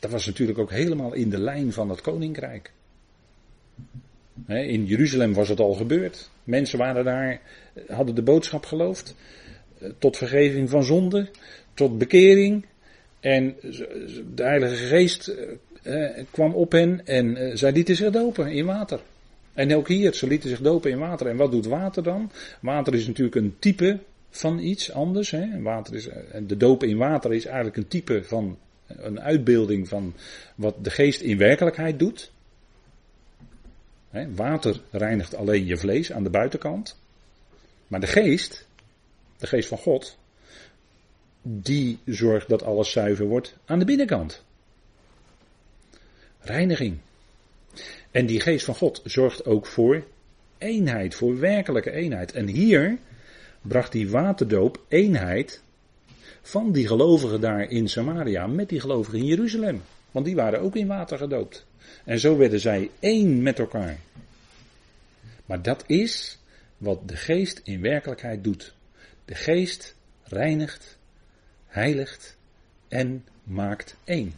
Dat 0.00 0.10
was 0.10 0.26
natuurlijk 0.26 0.58
ook 0.58 0.70
helemaal 0.70 1.12
in 1.12 1.30
de 1.30 1.40
lijn 1.40 1.72
van 1.72 1.88
het 1.90 2.00
koninkrijk. 2.00 2.72
In 4.46 4.84
Jeruzalem 4.84 5.34
was 5.34 5.48
het 5.48 5.60
al 5.60 5.72
gebeurd. 5.72 6.30
Mensen 6.44 6.78
waren 6.78 7.04
daar, 7.04 7.40
hadden 7.88 8.14
de 8.14 8.22
boodschap 8.22 8.64
geloofd 8.64 9.14
tot 9.98 10.16
vergeving 10.16 10.70
van 10.70 10.84
zonde, 10.84 11.28
tot 11.74 11.98
bekering. 11.98 12.64
En 13.20 13.56
de 14.34 14.42
Heilige 14.42 14.74
Geest 14.74 15.34
eh, 15.82 16.24
kwam 16.30 16.54
op 16.54 16.72
hen 16.72 17.06
en 17.06 17.36
eh, 17.36 17.56
zij 17.56 17.72
lieten 17.72 17.96
zich 17.96 18.10
dopen 18.10 18.52
in 18.52 18.64
water. 18.64 19.00
En 19.52 19.74
ook 19.74 19.88
hier, 19.88 20.14
ze 20.14 20.26
lieten 20.26 20.48
zich 20.48 20.60
dopen 20.60 20.90
in 20.90 20.98
water. 20.98 21.26
En 21.26 21.36
wat 21.36 21.50
doet 21.50 21.66
water 21.66 22.02
dan? 22.02 22.30
Water 22.60 22.94
is 22.94 23.06
natuurlijk 23.06 23.36
een 23.36 23.56
type 23.58 23.98
van 24.30 24.58
iets 24.58 24.92
anders. 24.92 25.30
Hè? 25.30 25.62
Water 25.62 25.94
is, 25.94 26.08
eh, 26.08 26.40
de 26.46 26.56
dopen 26.56 26.88
in 26.88 26.96
water 26.96 27.34
is 27.34 27.44
eigenlijk 27.44 27.76
een 27.76 27.88
type 27.88 28.24
van, 28.24 28.58
een 28.96 29.20
uitbeelding 29.20 29.88
van 29.88 30.14
wat 30.55 30.85
de 30.85 30.90
geest 30.90 31.20
in 31.20 31.38
werkelijkheid 31.38 31.98
doet. 31.98 32.33
Water 34.35 34.81
reinigt 34.90 35.35
alleen 35.35 35.66
je 35.66 35.76
vlees 35.76 36.12
aan 36.12 36.22
de 36.22 36.31
buitenkant. 36.31 36.98
Maar 37.87 38.00
de 38.00 38.07
geest, 38.07 38.66
de 39.37 39.46
geest 39.46 39.68
van 39.68 39.79
God, 39.79 40.18
die 41.42 41.98
zorgt 42.05 42.48
dat 42.48 42.62
alles 42.62 42.92
zuiver 42.92 43.26
wordt 43.26 43.57
aan 43.64 43.79
de 43.79 43.85
binnenkant. 43.85 44.44
Reiniging. 46.40 46.98
En 48.11 48.26
die 48.26 48.40
geest 48.40 48.64
van 48.64 48.74
God 48.74 49.00
zorgt 49.05 49.44
ook 49.44 49.66
voor 49.66 50.05
eenheid, 50.59 51.14
voor 51.14 51.38
werkelijke 51.38 51.90
eenheid. 51.90 52.33
En 52.33 52.46
hier 52.46 52.98
bracht 53.62 53.92
die 53.92 54.11
waterdoop 54.11 54.81
eenheid 54.88 55.62
van 56.42 56.72
die 56.72 56.87
gelovigen 56.87 57.40
daar 57.40 57.70
in 57.70 57.88
Samaria 57.88 58.46
met 58.46 58.68
die 58.68 58.81
gelovigen 58.81 59.18
in 59.18 59.24
Jeruzalem. 59.24 59.83
Want 60.11 60.26
die 60.26 60.35
waren 60.35 60.61
ook 60.61 60.76
in 60.76 60.87
water 60.87 61.18
gedoopt. 61.18 61.66
En 62.05 62.18
zo 62.18 62.37
werden 62.37 62.61
zij 62.61 62.90
één 62.98 63.42
met 63.42 63.59
elkaar. 63.59 63.98
Maar 65.46 65.62
dat 65.62 65.85
is 65.87 66.38
wat 66.76 67.09
de 67.09 67.16
geest 67.16 67.61
in 67.64 67.81
werkelijkheid 67.81 68.44
doet. 68.44 68.74
De 69.24 69.35
geest 69.35 69.94
reinigt, 70.24 70.98
heiligt 71.66 72.37
en 72.88 73.24
maakt 73.42 73.96
één. 74.05 74.33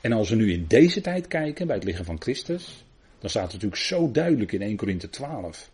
En 0.00 0.12
als 0.12 0.28
we 0.28 0.36
nu 0.36 0.52
in 0.52 0.64
deze 0.68 1.00
tijd 1.00 1.26
kijken, 1.26 1.66
bij 1.66 1.76
het 1.76 1.84
liggen 1.84 2.04
van 2.04 2.20
Christus, 2.20 2.84
dan 3.18 3.30
staat 3.30 3.42
het 3.42 3.52
natuurlijk 3.52 3.82
zo 3.82 4.10
duidelijk 4.10 4.52
in 4.52 4.62
1 4.62 4.76
Korinthe 4.76 5.10
12 5.10 5.70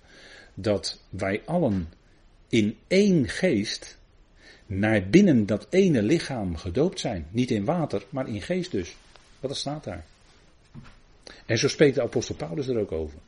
dat 0.55 1.01
wij 1.09 1.43
allen 1.45 1.93
in 2.49 2.79
één 2.87 3.29
geest 3.29 3.99
naar 4.71 5.09
binnen 5.09 5.47
dat 5.47 5.67
ene 5.71 6.03
lichaam 6.03 6.57
gedoopt 6.57 7.01
zijn. 7.01 7.27
Niet 7.31 7.51
in 7.51 7.65
water, 7.65 8.05
maar 8.09 8.29
in 8.29 8.43
geest 8.43 8.71
dus. 8.71 8.97
Wat 9.41 9.57
staat 9.57 9.85
daar? 9.85 10.05
En 11.47 11.59
zo 11.59 11.69
spreekt 11.69 11.95
de 11.95 12.03
apostel 12.03 12.35
Paulus 12.35 12.69
er 12.69 12.79
ook 12.79 12.93
over. 12.93 13.19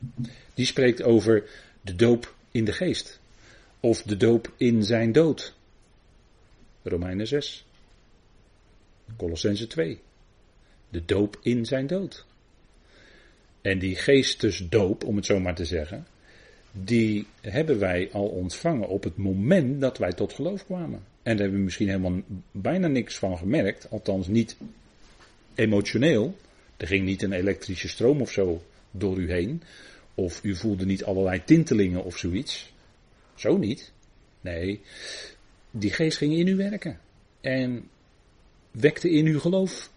Die 0.53 0.65
spreekt 0.65 1.03
over 1.03 1.49
de 1.81 1.95
doop 1.95 2.33
in 2.51 2.65
de 2.65 2.71
geest. 2.71 3.19
Of 3.79 4.01
de 4.01 4.17
doop 4.17 4.51
in 4.57 4.83
zijn 4.83 5.11
dood. 5.11 5.55
Romeinen 6.81 7.27
6. 7.27 7.65
Colossense 9.17 9.67
2. 9.67 9.99
De 10.89 11.05
doop 11.05 11.39
in 11.41 11.65
zijn 11.65 11.87
dood. 11.87 12.25
En 13.61 13.79
die 13.79 13.95
geestesdoop, 13.95 15.03
om 15.03 15.15
het 15.15 15.25
zo 15.25 15.39
maar 15.39 15.55
te 15.55 15.65
zeggen, 15.65 16.07
die 16.71 17.27
hebben 17.41 17.79
wij 17.79 18.09
al 18.11 18.27
ontvangen 18.27 18.87
op 18.87 19.03
het 19.03 19.17
moment 19.17 19.81
dat 19.81 19.97
wij 19.97 20.11
tot 20.11 20.33
geloof 20.33 20.65
kwamen. 20.65 21.11
En 21.23 21.31
daar 21.31 21.41
hebben 21.41 21.57
we 21.57 21.63
misschien 21.63 21.87
helemaal 21.87 22.21
bijna 22.51 22.87
niks 22.87 23.17
van 23.17 23.37
gemerkt, 23.37 23.89
althans 23.89 24.27
niet 24.27 24.57
emotioneel. 25.55 26.37
Er 26.77 26.87
ging 26.87 27.05
niet 27.05 27.21
een 27.21 27.31
elektrische 27.31 27.87
stroom 27.87 28.21
of 28.21 28.31
zo 28.31 28.63
door 28.91 29.17
u 29.17 29.31
heen. 29.31 29.63
Of 30.15 30.43
u 30.43 30.55
voelde 30.55 30.85
niet 30.85 31.03
allerlei 31.03 31.43
tintelingen 31.43 32.03
of 32.03 32.17
zoiets. 32.17 32.73
Zo 33.35 33.57
niet. 33.57 33.91
Nee, 34.41 34.81
die 35.71 35.91
geest 35.91 36.17
ging 36.17 36.33
in 36.33 36.47
u 36.47 36.55
werken. 36.55 36.99
En 37.41 37.89
wekte 38.71 39.09
in 39.09 39.25
uw 39.25 39.39
geloof. 39.39 39.91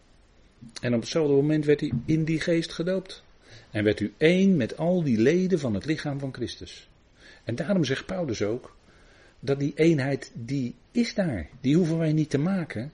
En 0.81 0.95
op 0.95 1.01
hetzelfde 1.01 1.35
moment 1.35 1.65
werd 1.65 1.81
hij 1.81 1.93
in 2.05 2.25
die 2.25 2.41
geest 2.41 2.73
gedoopt. 2.73 3.25
En 3.71 3.85
werd 3.85 4.01
u 4.01 4.13
één 4.17 4.57
met 4.57 4.77
al 4.77 5.03
die 5.03 5.19
leden 5.19 5.59
van 5.59 5.75
het 5.75 5.85
lichaam 5.85 6.19
van 6.19 6.35
Christus. 6.35 6.89
En 7.45 7.55
daarom 7.55 7.85
zegt 7.85 8.07
Paulus 8.07 8.43
ook, 8.43 8.76
dat 9.41 9.59
die 9.59 9.73
eenheid 9.75 10.31
die 10.35 10.75
is 10.91 11.15
daar. 11.15 11.49
Die 11.61 11.77
hoeven 11.77 11.99
wij 11.99 12.13
niet 12.13 12.31
te 12.31 12.39
maken. 12.39 12.93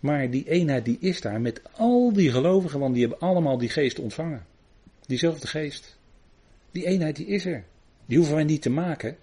Maar 0.00 0.30
die 0.30 0.48
eenheid 0.48 0.84
die 0.84 0.96
is 1.00 1.20
daar 1.20 1.40
met 1.40 1.60
al 1.72 2.12
die 2.12 2.30
gelovigen, 2.30 2.80
want 2.80 2.94
die 2.94 3.06
hebben 3.06 3.28
allemaal 3.28 3.58
die 3.58 3.68
geest 3.68 3.98
ontvangen. 3.98 4.46
Diezelfde 5.06 5.46
geest. 5.46 5.96
Die 6.70 6.86
eenheid 6.86 7.16
die 7.16 7.26
is 7.26 7.44
er. 7.44 7.64
Die 8.06 8.16
hoeven 8.16 8.34
wij 8.34 8.44
niet 8.44 8.62
te 8.62 8.70
maken. 8.70 9.16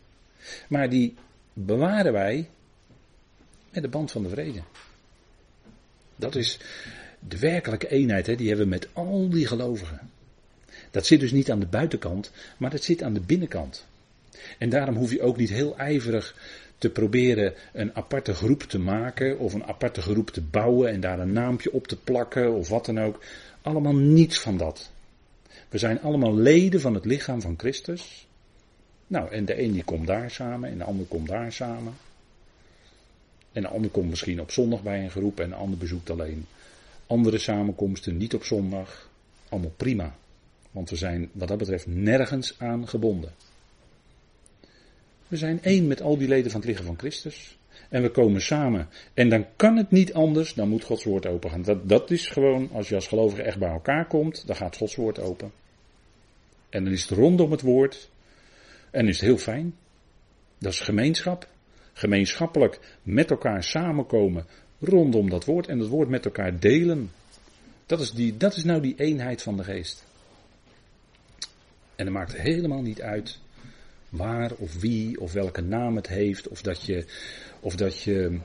Maar 0.70 0.90
die 0.90 1.16
bewaren 1.54 2.14
wij 2.14 2.50
met 3.72 3.84
de 3.84 3.90
band 3.90 4.12
van 4.12 4.24
de 4.24 4.30
vrede. 4.30 4.62
Dat 6.16 6.36
is 6.36 6.60
de 7.28 7.40
werkelijke 7.40 7.90
eenheid, 7.90 8.28
hè, 8.28 8.36
die 8.36 8.48
hebben 8.48 8.66
we 8.66 8.72
met 8.72 8.88
al 8.94 9.30
die 9.30 9.48
gelovigen. 9.48 10.12
Dat 10.92 11.06
zit 11.06 11.20
dus 11.20 11.32
niet 11.32 11.52
aan 11.52 11.60
de 11.60 11.66
buitenkant, 11.66 12.32
maar 12.58 12.70
dat 12.70 12.84
zit 12.84 13.04
aan 13.04 13.14
de 13.14 13.20
binnenkant. 13.20 13.88
En 14.58 14.70
daarom 14.70 14.96
hoef 14.96 15.12
je 15.12 15.22
ook 15.22 15.38
niet 15.38 15.50
heel 15.50 15.78
ijverig 15.78 16.36
te 16.78 16.90
proberen 16.90 17.54
een 17.74 17.96
aparte 17.96 18.34
groep 18.34 18.64
te 18.64 18.80
maken 18.80 19.40
of 19.40 19.54
een 19.54 19.66
aparte 19.66 20.02
groep 20.02 20.30
te 20.30 20.42
bouwen 20.42 20.90
en 20.90 21.00
daar 21.00 21.20
een 21.20 21.34
naampje 21.34 21.74
op 21.74 21.88
te 21.88 21.98
plakken 21.98 22.54
of 22.54 22.70
wat 22.70 22.86
dan 22.86 23.00
ook. 23.00 23.24
Allemaal 23.62 23.96
niets 23.96 24.40
van 24.40 24.58
dat. 24.58 24.92
We 25.70 25.78
zijn 25.78 26.02
allemaal 26.02 26.36
leden 26.36 26.82
van 26.82 26.94
het 26.94 27.06
lichaam 27.06 27.42
van 27.42 27.54
Christus. 27.58 28.28
Nou, 29.08 29.32
en 29.32 29.46
de 29.46 29.62
een 29.62 29.72
die 29.72 29.84
komt 29.84 30.08
daar 30.08 30.32
samen 30.32 30.70
en 30.70 30.78
de 30.78 30.84
ander 30.84 31.06
komt 31.06 31.28
daar 31.28 31.52
samen. 31.52 31.94
En 33.52 33.62
de 33.62 33.68
ander 33.68 33.92
komt 33.92 34.10
misschien 34.10 34.42
op 34.42 34.52
zondag 34.52 34.84
bij 34.84 35.04
een 35.04 35.12
groep 35.12 35.40
en 35.40 35.50
de 35.50 35.56
ander 35.56 35.78
bezoekt 35.78 36.10
alleen 36.10 36.46
andere 37.08 37.38
samenkomsten, 37.38 38.18
niet 38.18 38.34
op 38.34 38.44
zondag. 38.44 39.10
Allemaal 39.50 39.74
prima. 39.78 40.16
Want 40.72 40.90
we 40.90 40.96
zijn 40.96 41.30
wat 41.32 41.48
dat 41.48 41.58
betreft 41.58 41.88
nergens 41.88 42.56
aan 42.60 42.88
gebonden. 42.88 43.34
We 45.30 45.38
zijn 45.38 45.64
één 45.64 45.88
met 45.88 46.02
al 46.02 46.18
die 46.18 46.28
leden 46.28 46.52
van 46.52 46.60
het 46.60 46.70
lichaam 46.70 46.86
van 46.86 46.98
Christus. 46.98 47.58
En 47.90 48.02
we 48.02 48.10
komen 48.10 48.42
samen. 48.42 48.90
En 49.14 49.30
dan 49.30 49.46
kan 49.56 49.78
het 49.78 49.92
niet 49.92 50.14
anders, 50.14 50.54
dan 50.54 50.70
moet 50.70 50.84
Gods 50.84 51.04
woord 51.04 51.26
open 51.26 51.50
gaan. 51.50 51.62
Dat, 51.62 51.90
dat 51.90 52.12
is 52.12 52.28
gewoon, 52.28 52.70
als 52.72 52.90
je 52.90 52.96
als 52.96 53.08
gelovige 53.08 53.42
echt 53.42 53.60
bij 53.60 53.70
elkaar 53.70 54.08
komt, 54.08 54.48
dan 54.48 54.56
gaat 54.56 54.78
Gods 54.78 54.96
woord 54.96 55.20
open. 55.20 55.52
En 56.70 56.84
dan 56.84 56.94
is 56.94 57.02
het 57.02 57.18
rondom 57.18 57.52
het 57.52 57.62
woord. 57.62 58.10
En 58.92 59.08
is 59.08 59.16
het 59.16 59.26
heel 59.26 59.38
fijn. 59.38 59.76
Dat 60.58 60.74
is 60.74 60.80
gemeenschap. 60.80 61.48
Gemeenschappelijk 61.94 62.80
met 63.04 63.30
elkaar 63.30 63.64
samenkomen 63.64 64.46
rondom 64.80 65.30
dat 65.30 65.46
woord. 65.46 65.68
En 65.68 65.78
dat 65.78 65.88
woord 65.88 66.10
met 66.10 66.26
elkaar 66.26 66.60
delen. 66.60 67.12
Dat 67.86 68.00
is, 68.00 68.12
die, 68.12 68.38
dat 68.38 68.56
is 68.56 68.64
nou 68.64 68.82
die 68.82 68.96
eenheid 68.98 69.42
van 69.42 69.58
de 69.58 69.64
geest. 69.64 70.06
En 71.96 72.06
dat 72.06 72.14
maakt 72.14 72.38
helemaal 72.38 72.82
niet 72.82 73.02
uit 73.02 73.40
waar 74.10 74.54
of 74.54 74.80
wie 74.80 75.20
of 75.20 75.34
welke 75.34 75.62
naam 75.62 75.96
het 75.96 76.08
heeft, 76.08 76.48
of 76.48 76.62
dat 76.62 76.86
je, 76.86 77.06
of 77.60 77.76
dat 77.76 78.02
je 78.02 78.40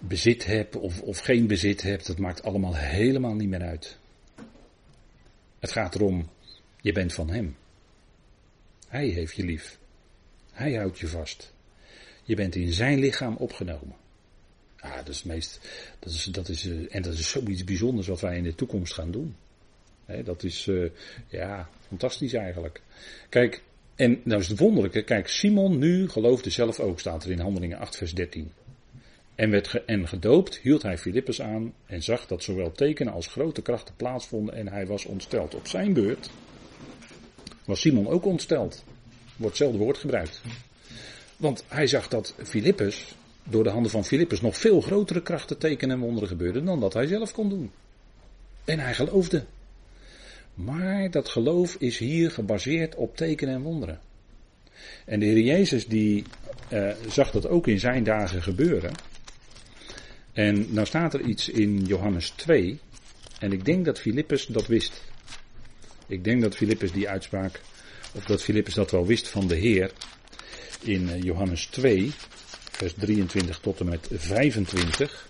bezit 0.00 0.46
hebt 0.46 0.76
of, 0.76 1.00
of 1.00 1.18
geen 1.18 1.46
bezit 1.46 1.82
hebt, 1.82 2.06
dat 2.06 2.18
maakt 2.18 2.42
allemaal 2.42 2.76
helemaal 2.76 3.34
niet 3.34 3.48
meer 3.48 3.62
uit. 3.62 3.98
Het 5.58 5.72
gaat 5.72 5.94
erom, 5.94 6.28
je 6.80 6.92
bent 6.92 7.12
van 7.12 7.30
Hem. 7.30 7.56
Hij 8.88 9.06
heeft 9.06 9.36
je 9.36 9.44
lief. 9.44 9.78
Hij 10.52 10.74
houdt 10.74 10.98
je 10.98 11.06
vast. 11.06 11.52
Je 12.22 12.34
bent 12.34 12.54
in 12.54 12.72
zijn 12.72 12.98
lichaam 12.98 13.36
opgenomen. 13.36 13.96
Ja, 14.76 14.96
dat 14.96 15.08
is 15.08 15.16
het 15.16 15.26
meest, 15.26 15.60
dat 15.98 16.12
is, 16.12 16.24
dat 16.24 16.48
is, 16.48 16.66
eh, 16.66 16.94
en 16.94 17.02
dat 17.02 17.12
is 17.12 17.30
zoiets 17.30 17.64
bijzonders 17.64 18.06
wat 18.06 18.20
wij 18.20 18.36
in 18.36 18.42
de 18.42 18.54
toekomst 18.54 18.94
gaan 18.94 19.10
doen. 19.10 19.36
dat 20.24 20.42
is, 20.42 20.66
uh, 20.66 20.90
ja, 21.28 21.68
fantastisch 21.88 22.32
eigenlijk. 22.32 22.82
Kijk, 23.28 23.62
en 24.00 24.20
nou 24.24 24.40
is 24.40 24.48
het 24.48 24.58
wonderlijke, 24.58 25.02
kijk, 25.02 25.28
Simon 25.28 25.78
nu 25.78 26.08
geloofde 26.08 26.50
zelf 26.50 26.80
ook, 26.80 27.00
staat 27.00 27.24
er 27.24 27.30
in 27.30 27.38
Handelingen 27.38 27.78
8, 27.78 27.96
vers 27.96 28.14
13. 28.14 28.52
En 29.34 29.50
werd 29.50 29.84
en 29.84 30.08
gedoopt, 30.08 30.58
hield 30.58 30.82
hij 30.82 30.98
Filippus 30.98 31.40
aan 31.40 31.72
en 31.86 32.02
zag 32.02 32.26
dat 32.26 32.42
zowel 32.42 32.72
tekenen 32.72 33.12
als 33.12 33.26
grote 33.26 33.62
krachten 33.62 33.94
plaatsvonden 33.96 34.54
en 34.54 34.68
hij 34.68 34.86
was 34.86 35.04
ontsteld. 35.04 35.54
Op 35.54 35.66
zijn 35.66 35.92
beurt 35.92 36.30
was 37.64 37.80
Simon 37.80 38.08
ook 38.08 38.24
ontsteld. 38.24 38.84
Wordt 39.36 39.58
hetzelfde 39.58 39.84
woord 39.84 39.98
gebruikt. 39.98 40.42
Want 41.36 41.64
hij 41.68 41.86
zag 41.86 42.08
dat 42.08 42.34
Filippus, 42.42 43.14
door 43.44 43.64
de 43.64 43.70
handen 43.70 43.90
van 43.90 44.04
Filippus, 44.04 44.40
nog 44.40 44.56
veel 44.56 44.80
grotere 44.80 45.22
krachten, 45.22 45.58
tekenen 45.58 45.96
en 45.96 46.02
wonderen 46.02 46.28
gebeurden 46.28 46.64
dan 46.64 46.80
dat 46.80 46.92
hij 46.92 47.06
zelf 47.06 47.32
kon 47.32 47.48
doen. 47.48 47.70
En 48.64 48.78
hij 48.78 48.94
geloofde. 48.94 49.44
Maar 50.64 51.10
dat 51.10 51.28
geloof 51.28 51.74
is 51.74 51.98
hier 51.98 52.30
gebaseerd 52.30 52.94
op 52.94 53.16
tekenen 53.16 53.54
en 53.54 53.62
wonderen. 53.62 54.00
En 55.04 55.20
de 55.20 55.26
Heer 55.26 55.40
Jezus 55.40 55.86
die 55.86 56.24
uh, 56.72 56.92
zag 57.08 57.30
dat 57.30 57.48
ook 57.48 57.66
in 57.66 57.78
zijn 57.78 58.04
dagen 58.04 58.42
gebeuren. 58.42 58.92
En 60.32 60.66
nou 60.72 60.86
staat 60.86 61.14
er 61.14 61.20
iets 61.20 61.48
in 61.48 61.84
Johannes 61.84 62.30
2. 62.30 62.78
En 63.38 63.52
ik 63.52 63.64
denk 63.64 63.84
dat 63.84 64.00
Filippus 64.00 64.46
dat 64.46 64.66
wist. 64.66 65.02
Ik 66.06 66.24
denk 66.24 66.42
dat 66.42 66.56
Filippus 66.56 66.92
die 66.92 67.08
uitspraak, 67.08 67.60
of 68.14 68.24
dat 68.24 68.42
Filippus 68.42 68.74
dat 68.74 68.90
wel 68.90 69.06
wist 69.06 69.28
van 69.28 69.48
de 69.48 69.56
Heer. 69.56 69.92
In 70.82 71.02
uh, 71.02 71.22
Johannes 71.22 71.66
2, 71.66 72.12
vers 72.70 72.94
23 72.94 73.58
tot 73.58 73.80
en 73.80 73.88
met 73.88 74.08
25. 74.10 75.28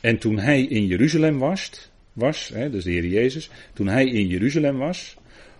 En 0.00 0.18
toen 0.18 0.38
hij 0.38 0.62
in 0.62 0.86
Jeruzalem 0.86 1.38
was, 1.38 1.70
was, 2.14 2.48
hè, 2.48 2.70
dus 2.70 2.84
de 2.84 2.90
Heer 2.90 3.06
Jezus, 3.06 3.50
toen 3.72 3.86
hij 3.86 4.04
in 4.04 4.26
Jeruzalem 4.26 4.78
was, 4.78 5.16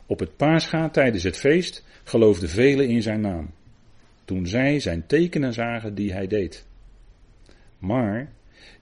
op 0.06 0.18
het 0.18 0.36
paascha 0.36 0.88
tijdens 0.88 1.22
het 1.22 1.36
feest, 1.36 1.84
geloofden 2.04 2.48
velen 2.48 2.88
in 2.88 3.02
zijn 3.02 3.20
naam. 3.20 3.50
Toen 4.24 4.46
zij 4.46 4.80
zijn 4.80 5.06
tekenen 5.06 5.52
zagen 5.52 5.94
die 5.94 6.12
hij 6.12 6.26
deed. 6.26 6.66
Maar 7.78 8.32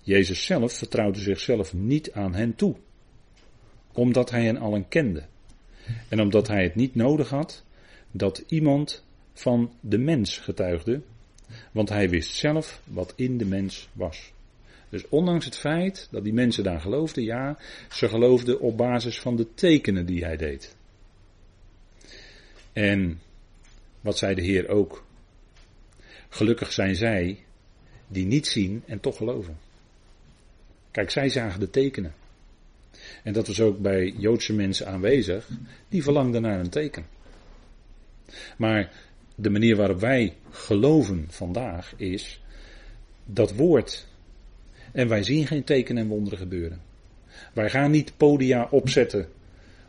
Jezus 0.03 0.47
zelf 0.47 0.73
vertrouwde 0.73 1.19
zichzelf 1.19 1.75
niet 1.75 2.13
aan 2.13 2.35
hen 2.35 2.55
toe, 2.55 2.77
omdat 3.93 4.31
hij 4.31 4.45
hen 4.45 4.57
allen 4.57 4.89
kende. 4.89 5.23
En 6.09 6.21
omdat 6.21 6.49
hij 6.49 6.63
het 6.63 6.75
niet 6.75 6.95
nodig 6.95 7.29
had 7.29 7.65
dat 8.11 8.45
iemand 8.47 9.05
van 9.33 9.73
de 9.81 9.99
mens 9.99 10.39
getuigde, 10.39 11.03
want 11.73 11.89
hij 11.89 12.09
wist 12.09 12.35
zelf 12.35 12.83
wat 12.85 13.13
in 13.17 13.39
de 13.39 13.45
mens 13.45 13.89
was. 13.93 14.33
Dus 14.93 15.09
ondanks 15.09 15.45
het 15.45 15.57
feit 15.57 16.09
dat 16.11 16.25
die 16.25 16.33
mensen 16.33 16.65
daar 16.65 16.81
geloofden, 16.81 17.25
ja, 17.25 17.59
ze 17.91 18.09
geloofden 18.09 18.61
op 18.61 18.77
basis 18.77 19.21
van 19.21 19.37
de 19.37 19.55
tekenen 19.55 20.07
die 20.07 20.25
hij 20.25 20.37
deed. 20.37 20.77
En 22.73 23.21
wat 24.01 24.19
zei 24.19 24.35
de 24.35 24.43
Heer 24.43 24.69
ook? 24.69 25.05
Gelukkig 26.29 26.73
zijn 26.73 26.97
zij 26.97 27.45
die 28.07 28.27
niet 28.27 28.47
zien 28.47 28.83
en 28.87 29.01
toch 29.01 29.17
geloven. 29.17 29.59
Kijk, 30.91 31.11
zij 31.11 31.29
zagen 31.29 31.61
de 31.61 31.71
tekenen. 31.71 32.15
En 33.23 33.33
dat 33.33 33.47
was 33.47 33.61
ook 33.61 33.79
bij 33.79 34.15
Joodse 34.17 34.53
mensen 34.53 34.87
aanwezig, 34.87 35.49
die 35.89 36.03
verlangden 36.03 36.43
naar 36.43 36.61
een 36.61 36.71
teken. 36.71 37.07
Maar 38.57 38.93
de 39.35 39.51
manier 39.51 39.77
waarop 39.77 40.01
wij 40.01 40.37
geloven 40.51 41.27
vandaag 41.31 41.95
is 41.97 42.43
dat 43.25 43.55
woord 43.55 44.11
en 44.93 45.09
wij 45.09 45.23
zien 45.23 45.47
geen 45.47 45.65
tekenen 45.65 46.03
en 46.03 46.09
wonderen 46.09 46.39
gebeuren. 46.39 46.81
Wij 47.53 47.71
gaan 47.71 47.91
niet 47.91 48.13
podia 48.17 48.69
opzetten 48.71 49.29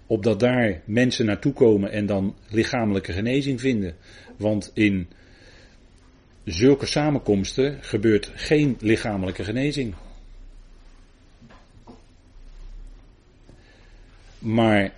opdat 0.07 0.39
daar 0.39 0.81
mensen 0.85 1.25
naartoe 1.25 1.53
komen 1.53 1.91
en 1.91 2.05
dan 2.05 2.35
lichamelijke 2.49 3.13
genezing 3.13 3.59
vinden. 3.59 3.95
Want 4.37 4.71
in 4.73 5.07
zulke 6.43 6.85
samenkomsten 6.85 7.77
gebeurt 7.81 8.31
geen 8.35 8.77
lichamelijke 8.79 9.43
genezing. 9.43 9.93
Maar 14.39 14.93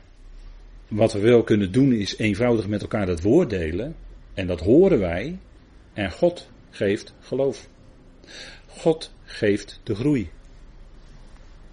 wat 0.87 1.13
we 1.13 1.19
wel 1.19 1.43
kunnen 1.43 1.71
doen 1.71 1.93
is 1.93 2.17
eenvoudig 2.17 2.67
met 2.67 2.81
elkaar 2.81 3.05
dat 3.05 3.21
woord 3.21 3.49
delen. 3.49 3.95
En 4.33 4.47
dat 4.47 4.59
horen 4.59 4.99
wij. 4.99 5.37
En 5.93 6.11
God 6.11 6.49
geeft 6.69 7.13
geloof. 7.19 7.67
God 8.77 9.11
geeft 9.23 9.79
de 9.83 9.95
groei. 9.95 10.29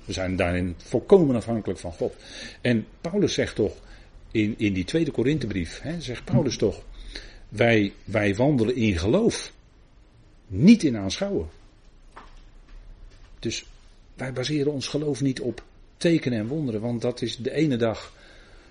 We 0.05 0.13
zijn 0.13 0.37
daarin 0.37 0.75
volkomen 0.77 1.37
afhankelijk 1.37 1.81
van 1.81 1.93
God. 1.93 2.15
En 2.61 2.87
Paulus 3.01 3.35
zegt 3.35 3.55
toch 3.55 3.77
in, 4.31 4.55
in 4.59 4.73
die 4.73 4.85
tweede 4.85 5.11
Korinthebrief, 5.11 5.83
zegt 5.99 6.25
Paulus 6.25 6.57
toch, 6.57 6.83
wij, 7.49 7.93
wij 8.05 8.35
wandelen 8.35 8.77
in 8.77 8.99
geloof, 8.99 9.53
niet 10.47 10.83
in 10.83 10.97
aanschouwen. 10.97 11.49
Dus 13.39 13.65
wij 14.15 14.33
baseren 14.33 14.73
ons 14.73 14.87
geloof 14.87 15.21
niet 15.21 15.41
op 15.41 15.63
tekenen 15.97 16.39
en 16.39 16.47
wonderen. 16.47 16.81
Want 16.81 17.03
dat 17.03 17.23
is 17.23 17.37
de 17.37 17.53
ene 17.53 17.77
dag, 17.77 18.13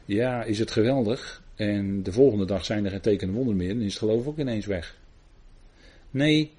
ja, 0.06 0.44
is 0.44 0.60
het 0.60 0.72
geweldig. 0.72 1.44
En 1.56 2.04
de 2.04 2.12
volgende 2.12 2.46
dag 2.46 2.66
zijn 2.66 2.86
er 2.86 2.92
geen 2.92 3.02
tekenen 3.02 3.30
en 3.30 3.36
wonderen 3.36 3.58
meer. 3.58 3.70
En 3.70 3.82
is 3.82 3.94
het 3.94 4.04
geloof 4.04 4.28
ook 4.28 4.38
ineens 4.38 4.66
weg. 4.66 4.98
Nee, 6.12 6.52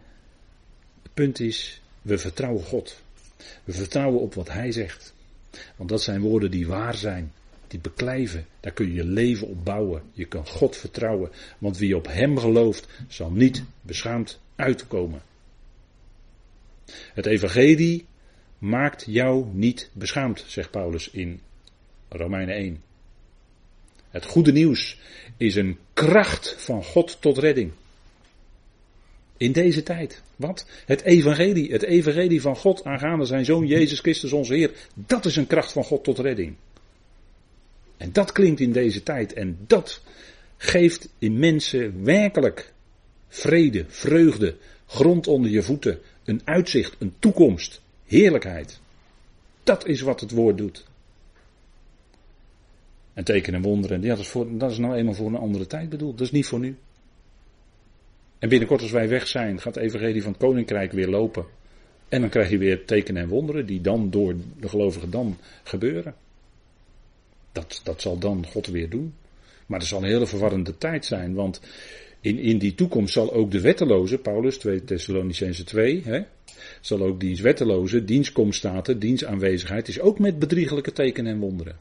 punt 1.15 1.41
is, 1.41 1.81
we 2.03 2.19
vertrouwen 2.19 2.65
God. 2.65 3.03
We 3.65 3.73
vertrouwen 3.73 4.21
op 4.21 4.35
wat 4.35 4.49
Hij 4.49 4.73
zegt. 4.73 5.15
Want 5.77 5.89
dat 5.89 6.03
zijn 6.03 6.21
woorden 6.21 6.51
die 6.51 6.67
waar 6.67 6.95
zijn, 6.95 7.33
die 7.67 7.81
beklijven. 7.81 8.47
Daar 8.61 8.73
kun 8.73 8.87
je 8.87 8.95
je 8.95 9.05
leven 9.05 9.47
op 9.47 9.65
bouwen. 9.65 10.03
Je 10.13 10.25
kan 10.25 10.47
God 10.47 10.77
vertrouwen. 10.77 11.31
Want 11.59 11.79
wie 11.79 11.97
op 11.97 12.07
Hem 12.07 12.39
gelooft, 12.39 12.89
zal 13.09 13.31
niet 13.31 13.65
beschaamd 13.81 14.41
uitkomen. 14.57 15.23
Het 17.15 17.27
Evangelie 17.27 18.07
maakt 18.59 19.05
jou 19.07 19.47
niet 19.53 19.91
beschaamd, 19.93 20.45
zegt 20.47 20.71
Paulus 20.71 21.11
in 21.11 21.41
Romeinen 22.09 22.55
1. 22.55 22.83
Het 24.11 24.25
goede 24.25 24.53
nieuws 24.53 24.99
is 25.37 25.55
een 25.55 25.79
kracht 25.93 26.55
van 26.59 26.85
God 26.85 27.21
tot 27.21 27.39
redding. 27.39 27.73
In 29.43 29.53
deze 29.53 29.83
tijd. 29.83 30.23
Wat? 30.37 30.67
Het 30.87 31.03
evangelie. 31.03 31.73
Het 31.73 31.83
evangelie 31.83 32.41
van 32.41 32.57
God 32.57 32.85
aangaande 32.85 33.25
zijn 33.25 33.45
zoon 33.45 33.67
Jezus 33.67 34.01
Christus 34.01 34.33
onze 34.33 34.55
Heer. 34.55 34.71
Dat 34.95 35.25
is 35.25 35.37
een 35.37 35.47
kracht 35.47 35.73
van 35.73 35.85
God 35.85 36.05
tot 36.05 36.19
redding. 36.19 36.55
En 37.97 38.13
dat 38.13 38.33
klinkt 38.33 38.61
in 38.61 38.73
deze 38.73 39.03
tijd. 39.03 39.33
En 39.33 39.59
dat 39.67 40.03
geeft 40.57 41.09
in 41.19 41.39
mensen 41.39 42.05
werkelijk 42.05 42.73
vrede, 43.29 43.85
vreugde, 43.89 44.57
grond 44.87 45.27
onder 45.27 45.51
je 45.51 45.63
voeten, 45.63 45.99
een 46.25 46.41
uitzicht, 46.45 46.97
een 46.99 47.15
toekomst, 47.19 47.81
heerlijkheid. 48.07 48.81
Dat 49.63 49.87
is 49.87 50.01
wat 50.01 50.21
het 50.21 50.31
woord 50.31 50.59
doet. 50.59 50.85
En 53.13 53.25
tekenen 53.25 53.63
en 53.63 53.69
wonderen, 53.69 54.03
ja, 54.03 54.09
dat, 54.09 54.19
is 54.19 54.29
voor, 54.29 54.59
dat 54.59 54.71
is 54.71 54.79
nou 54.79 54.95
eenmaal 54.95 55.15
voor 55.15 55.27
een 55.27 55.37
andere 55.37 55.67
tijd 55.67 55.89
bedoeld. 55.89 56.19
Dat 56.19 56.27
is 56.27 56.33
niet 56.33 56.47
voor 56.47 56.61
nu. 56.61 56.77
En 58.43 58.49
binnenkort 58.49 58.83
als 58.83 58.91
wij 58.91 59.09
weg 59.09 59.27
zijn, 59.29 59.61
gaat 59.61 59.75
de 59.75 59.81
evangelie 59.81 60.23
van 60.23 60.33
het 60.33 60.41
koninkrijk 60.41 60.93
weer 60.93 61.09
lopen. 61.09 61.45
En 62.09 62.21
dan 62.21 62.31
krijg 62.31 62.51
je 62.51 62.59
weer 62.59 62.85
tekenen 62.85 63.23
en 63.23 63.29
wonderen 63.29 63.67
die 63.67 63.81
dan 63.81 64.11
door 64.11 64.35
de 64.61 64.69
gelovigen 64.69 65.11
dan 65.11 65.39
gebeuren. 65.63 66.15
Dat, 67.53 67.81
dat 67.85 68.01
zal 68.01 68.19
dan 68.19 68.47
God 68.47 68.67
weer 68.67 68.91
doen. 68.91 69.15
Maar 69.67 69.79
het 69.79 69.89
zal 69.89 69.99
een 70.03 70.09
hele 70.09 70.27
verwarrende 70.27 70.79
tijd 70.79 71.05
zijn, 71.05 71.35
want 71.35 71.61
in, 72.21 72.39
in 72.39 72.59
die 72.59 72.75
toekomst 72.75 73.13
zal 73.13 73.33
ook 73.33 73.51
de 73.51 73.61
wetteloze, 73.61 74.19
Paulus 74.19 74.59
2 74.59 74.85
Thessalonicense 74.85 75.65
2, 75.65 76.03
hè, 76.05 76.23
zal 76.81 77.03
ook 77.03 77.21
diens 77.21 77.41
wetteloze, 77.41 78.05
dienstkomstaten, 78.05 78.99
dienstaanwezigheid, 78.99 79.89
is 79.89 80.01
ook 80.01 80.19
met 80.19 80.39
bedriegelijke 80.39 80.93
tekenen 80.93 81.33
en 81.33 81.39
wonderen. 81.39 81.77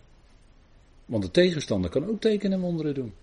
Want 1.05 1.23
de 1.23 1.31
tegenstander 1.31 1.89
kan 1.89 2.09
ook 2.09 2.21
tekenen 2.21 2.57
en 2.57 2.63
wonderen 2.63 2.93
doen. 2.93 3.13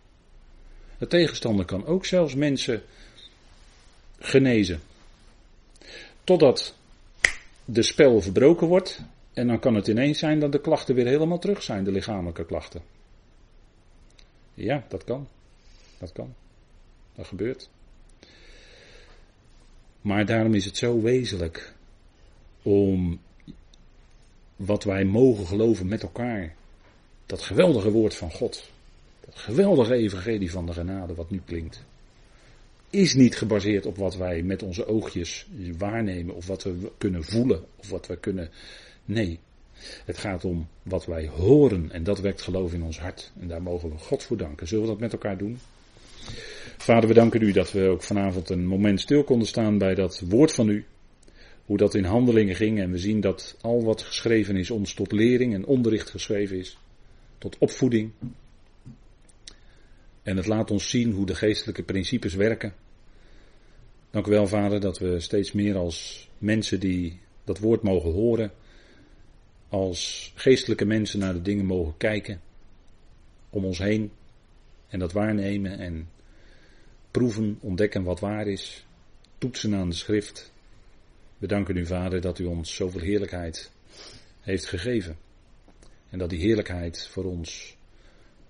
De 0.98 1.06
tegenstander 1.06 1.64
kan 1.64 1.86
ook 1.86 2.04
zelfs 2.04 2.34
mensen 2.34 2.82
genezen. 4.18 4.80
Totdat 6.24 6.74
de 7.64 7.82
spel 7.82 8.20
verbroken 8.20 8.66
wordt. 8.66 9.00
En 9.32 9.46
dan 9.46 9.58
kan 9.58 9.74
het 9.74 9.86
ineens 9.86 10.18
zijn 10.18 10.40
dat 10.40 10.52
de 10.52 10.60
klachten 10.60 10.94
weer 10.94 11.06
helemaal 11.06 11.38
terug 11.38 11.62
zijn, 11.62 11.84
de 11.84 11.92
lichamelijke 11.92 12.44
klachten. 12.44 12.82
Ja, 14.54 14.84
dat 14.88 15.04
kan. 15.04 15.28
Dat 15.98 16.12
kan. 16.12 16.34
Dat 17.14 17.26
gebeurt. 17.26 17.68
Maar 20.00 20.26
daarom 20.26 20.54
is 20.54 20.64
het 20.64 20.76
zo 20.76 21.00
wezenlijk 21.00 21.74
om 22.62 23.20
wat 24.56 24.84
wij 24.84 25.04
mogen 25.04 25.46
geloven 25.46 25.88
met 25.88 26.02
elkaar. 26.02 26.54
Dat 27.26 27.42
geweldige 27.42 27.90
woord 27.90 28.14
van 28.14 28.30
God. 28.30 28.70
Dat 29.24 29.38
geweldige 29.38 29.94
evangelie 29.94 30.50
van 30.50 30.66
de 30.66 30.72
genade 30.72 31.14
wat 31.14 31.30
nu 31.30 31.42
klinkt 31.44 31.84
is 32.90 33.14
niet 33.14 33.36
gebaseerd 33.36 33.86
op 33.86 33.96
wat 33.96 34.16
wij 34.16 34.42
met 34.42 34.62
onze 34.62 34.86
oogjes 34.86 35.46
waarnemen 35.78 36.34
of 36.34 36.46
wat 36.46 36.62
we 36.62 36.90
kunnen 36.98 37.24
voelen 37.24 37.64
of 37.76 37.90
wat 37.90 38.06
we 38.06 38.16
kunnen. 38.16 38.50
Nee, 39.04 39.38
het 40.04 40.18
gaat 40.18 40.44
om 40.44 40.68
wat 40.82 41.06
wij 41.06 41.28
horen 41.28 41.90
en 41.92 42.02
dat 42.02 42.20
wekt 42.20 42.42
geloof 42.42 42.72
in 42.72 42.82
ons 42.82 42.98
hart. 42.98 43.32
En 43.40 43.48
daar 43.48 43.62
mogen 43.62 43.90
we 43.90 43.98
God 43.98 44.22
voor 44.22 44.36
danken. 44.36 44.68
Zullen 44.68 44.84
we 44.84 44.90
dat 44.90 45.00
met 45.00 45.12
elkaar 45.12 45.38
doen? 45.38 45.58
Vader, 46.78 47.08
we 47.08 47.14
danken 47.14 47.42
u 47.42 47.52
dat 47.52 47.72
we 47.72 47.88
ook 47.88 48.02
vanavond 48.02 48.50
een 48.50 48.66
moment 48.66 49.00
stil 49.00 49.24
konden 49.24 49.48
staan 49.48 49.78
bij 49.78 49.94
dat 49.94 50.22
woord 50.28 50.52
van 50.52 50.68
u. 50.68 50.84
Hoe 51.64 51.76
dat 51.76 51.94
in 51.94 52.04
handelingen 52.04 52.54
ging 52.54 52.80
en 52.80 52.90
we 52.90 52.98
zien 52.98 53.20
dat 53.20 53.56
al 53.60 53.84
wat 53.84 54.02
geschreven 54.02 54.56
is 54.56 54.70
ons 54.70 54.94
tot 54.94 55.12
lering 55.12 55.54
en 55.54 55.66
onderricht 55.66 56.10
geschreven 56.10 56.58
is. 56.58 56.78
Tot 57.38 57.58
opvoeding, 57.58 58.10
en 60.28 60.36
het 60.36 60.46
laat 60.46 60.70
ons 60.70 60.90
zien 60.90 61.12
hoe 61.12 61.26
de 61.26 61.34
geestelijke 61.34 61.82
principes 61.82 62.34
werken. 62.34 62.74
Dank 64.10 64.26
u 64.26 64.30
wel, 64.30 64.46
Vader, 64.46 64.80
dat 64.80 64.98
we 64.98 65.20
steeds 65.20 65.52
meer 65.52 65.76
als 65.76 66.28
mensen 66.38 66.80
die 66.80 67.20
dat 67.44 67.58
woord 67.58 67.82
mogen 67.82 68.12
horen, 68.12 68.52
als 69.68 70.32
geestelijke 70.34 70.84
mensen 70.84 71.18
naar 71.18 71.32
de 71.32 71.42
dingen 71.42 71.64
mogen 71.64 71.96
kijken 71.96 72.40
om 73.50 73.64
ons 73.64 73.78
heen 73.78 74.10
en 74.88 74.98
dat 74.98 75.12
waarnemen 75.12 75.78
en 75.78 76.08
proeven, 77.10 77.58
ontdekken 77.60 78.02
wat 78.02 78.20
waar 78.20 78.46
is, 78.46 78.86
toetsen 79.38 79.74
aan 79.74 79.88
de 79.88 79.94
schrift. 79.94 80.52
We 81.38 81.46
danken 81.46 81.76
u, 81.76 81.86
Vader, 81.86 82.20
dat 82.20 82.38
u 82.38 82.44
ons 82.44 82.74
zoveel 82.74 83.00
heerlijkheid 83.00 83.70
heeft 84.40 84.66
gegeven. 84.66 85.16
En 86.10 86.18
dat 86.18 86.30
die 86.30 86.40
heerlijkheid 86.40 87.08
voor 87.08 87.24
ons 87.24 87.77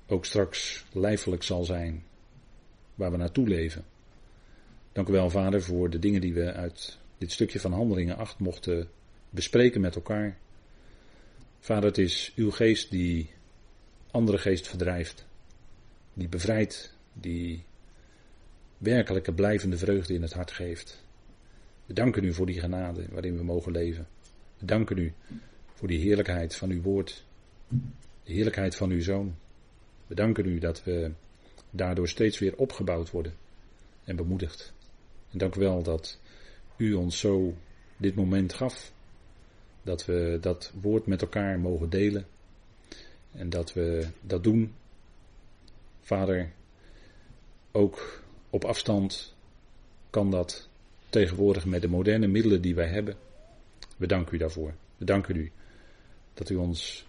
ook 0.08 0.24
straks 0.24 0.84
lijfelijk 0.92 1.42
zal 1.42 1.64
zijn 1.64 2.04
waar 2.94 3.10
we 3.10 3.16
naartoe 3.16 3.48
leven. 3.48 3.84
Dank 4.92 5.08
u 5.08 5.12
wel, 5.12 5.30
Vader, 5.30 5.62
voor 5.62 5.90
de 5.90 5.98
dingen 5.98 6.20
die 6.20 6.34
we 6.34 6.52
uit 6.52 6.98
dit 7.18 7.32
stukje 7.32 7.60
van 7.60 7.72
Handelingen 7.72 8.16
8 8.16 8.38
mochten 8.38 8.88
bespreken 9.30 9.80
met 9.80 9.94
elkaar. 9.94 10.38
Vader, 11.60 11.84
het 11.84 11.98
is 11.98 12.32
uw 12.36 12.50
geest 12.50 12.90
die 12.90 13.30
andere 14.10 14.38
geest 14.38 14.68
verdrijft, 14.68 15.26
die 16.14 16.28
bevrijdt, 16.28 16.94
die 17.12 17.64
werkelijke 18.78 19.32
blijvende 19.32 19.78
vreugde 19.78 20.14
in 20.14 20.22
het 20.22 20.32
hart 20.32 20.50
geeft. 20.50 21.04
We 21.86 21.94
danken 21.94 22.24
u 22.24 22.32
voor 22.32 22.46
die 22.46 22.60
genade 22.60 23.06
waarin 23.10 23.36
we 23.36 23.44
mogen 23.44 23.72
leven. 23.72 24.06
We 24.58 24.66
danken 24.66 24.98
u 24.98 25.12
voor 25.74 25.88
die 25.88 26.00
heerlijkheid 26.00 26.54
van 26.54 26.70
uw 26.70 26.82
woord, 26.82 27.24
de 28.24 28.32
heerlijkheid 28.32 28.76
van 28.76 28.90
uw 28.90 29.00
zoon. 29.00 29.36
We 30.08 30.14
danken 30.14 30.46
u 30.46 30.58
dat 30.58 30.84
we 30.84 31.12
daardoor 31.70 32.08
steeds 32.08 32.38
weer 32.38 32.56
opgebouwd 32.56 33.10
worden 33.10 33.34
en 34.04 34.16
bemoedigd. 34.16 34.72
En 35.30 35.38
dank 35.38 35.54
u 35.54 35.60
wel 35.60 35.82
dat 35.82 36.18
u 36.76 36.94
ons 36.94 37.18
zo 37.18 37.54
dit 37.96 38.14
moment 38.14 38.54
gaf. 38.54 38.92
Dat 39.82 40.04
we 40.04 40.38
dat 40.40 40.72
woord 40.80 41.06
met 41.06 41.22
elkaar 41.22 41.58
mogen 41.58 41.90
delen. 41.90 42.26
En 43.32 43.50
dat 43.50 43.72
we 43.72 44.08
dat 44.20 44.44
doen. 44.44 44.74
Vader, 46.00 46.52
ook 47.72 48.22
op 48.50 48.64
afstand 48.64 49.34
kan 50.10 50.30
dat 50.30 50.68
tegenwoordig 51.08 51.64
met 51.64 51.82
de 51.82 51.88
moderne 51.88 52.26
middelen 52.26 52.62
die 52.62 52.74
wij 52.74 52.88
hebben. 52.88 53.16
We 53.96 54.06
danken 54.06 54.34
u 54.34 54.38
daarvoor. 54.38 54.74
We 54.96 55.04
danken 55.04 55.36
u 55.36 55.52
dat 56.34 56.50
u 56.50 56.56
ons 56.56 57.07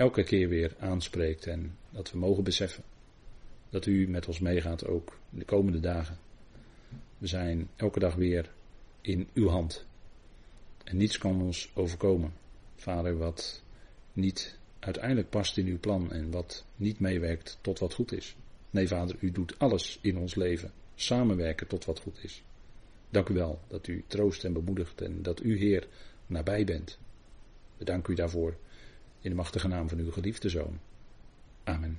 elke 0.00 0.22
keer 0.22 0.48
weer 0.48 0.74
aanspreekt 0.78 1.46
en 1.46 1.76
dat 1.90 2.10
we 2.10 2.18
mogen 2.18 2.44
beseffen 2.44 2.84
dat 3.70 3.86
u 3.86 4.08
met 4.08 4.26
ons 4.26 4.38
meegaat 4.38 4.86
ook 4.86 5.18
de 5.30 5.44
komende 5.44 5.80
dagen. 5.80 6.18
We 7.18 7.26
zijn 7.26 7.68
elke 7.76 7.98
dag 7.98 8.14
weer 8.14 8.50
in 9.00 9.28
uw 9.34 9.48
hand. 9.48 9.86
En 10.84 10.96
niets 10.96 11.18
kan 11.18 11.42
ons 11.42 11.70
overkomen. 11.74 12.32
Vader, 12.76 13.16
wat 13.16 13.62
niet 14.12 14.58
uiteindelijk 14.78 15.30
past 15.30 15.56
in 15.56 15.66
uw 15.66 15.78
plan 15.78 16.12
en 16.12 16.30
wat 16.30 16.64
niet 16.76 17.00
meewerkt 17.00 17.58
tot 17.60 17.78
wat 17.78 17.94
goed 17.94 18.12
is. 18.12 18.36
Nee, 18.70 18.88
Vader, 18.88 19.16
u 19.20 19.30
doet 19.30 19.58
alles 19.58 19.98
in 20.02 20.16
ons 20.16 20.34
leven 20.34 20.72
samenwerken 20.94 21.66
tot 21.66 21.84
wat 21.84 22.00
goed 22.00 22.24
is. 22.24 22.42
Dank 23.10 23.28
u 23.28 23.34
wel 23.34 23.60
dat 23.68 23.86
u 23.86 24.04
troost 24.06 24.44
en 24.44 24.52
bemoedigt 24.52 25.00
en 25.00 25.22
dat 25.22 25.42
u, 25.42 25.58
Heer, 25.58 25.86
nabij 26.26 26.64
bent. 26.64 26.98
We 27.76 27.84
danken 27.84 28.12
u 28.12 28.16
daarvoor 28.16 28.56
in 29.20 29.30
de 29.30 29.36
machtige 29.36 29.68
naam 29.68 29.88
van 29.88 29.98
uw 29.98 30.10
geliefde 30.10 30.48
Zoon. 30.48 30.78
Amen. 31.64 31.98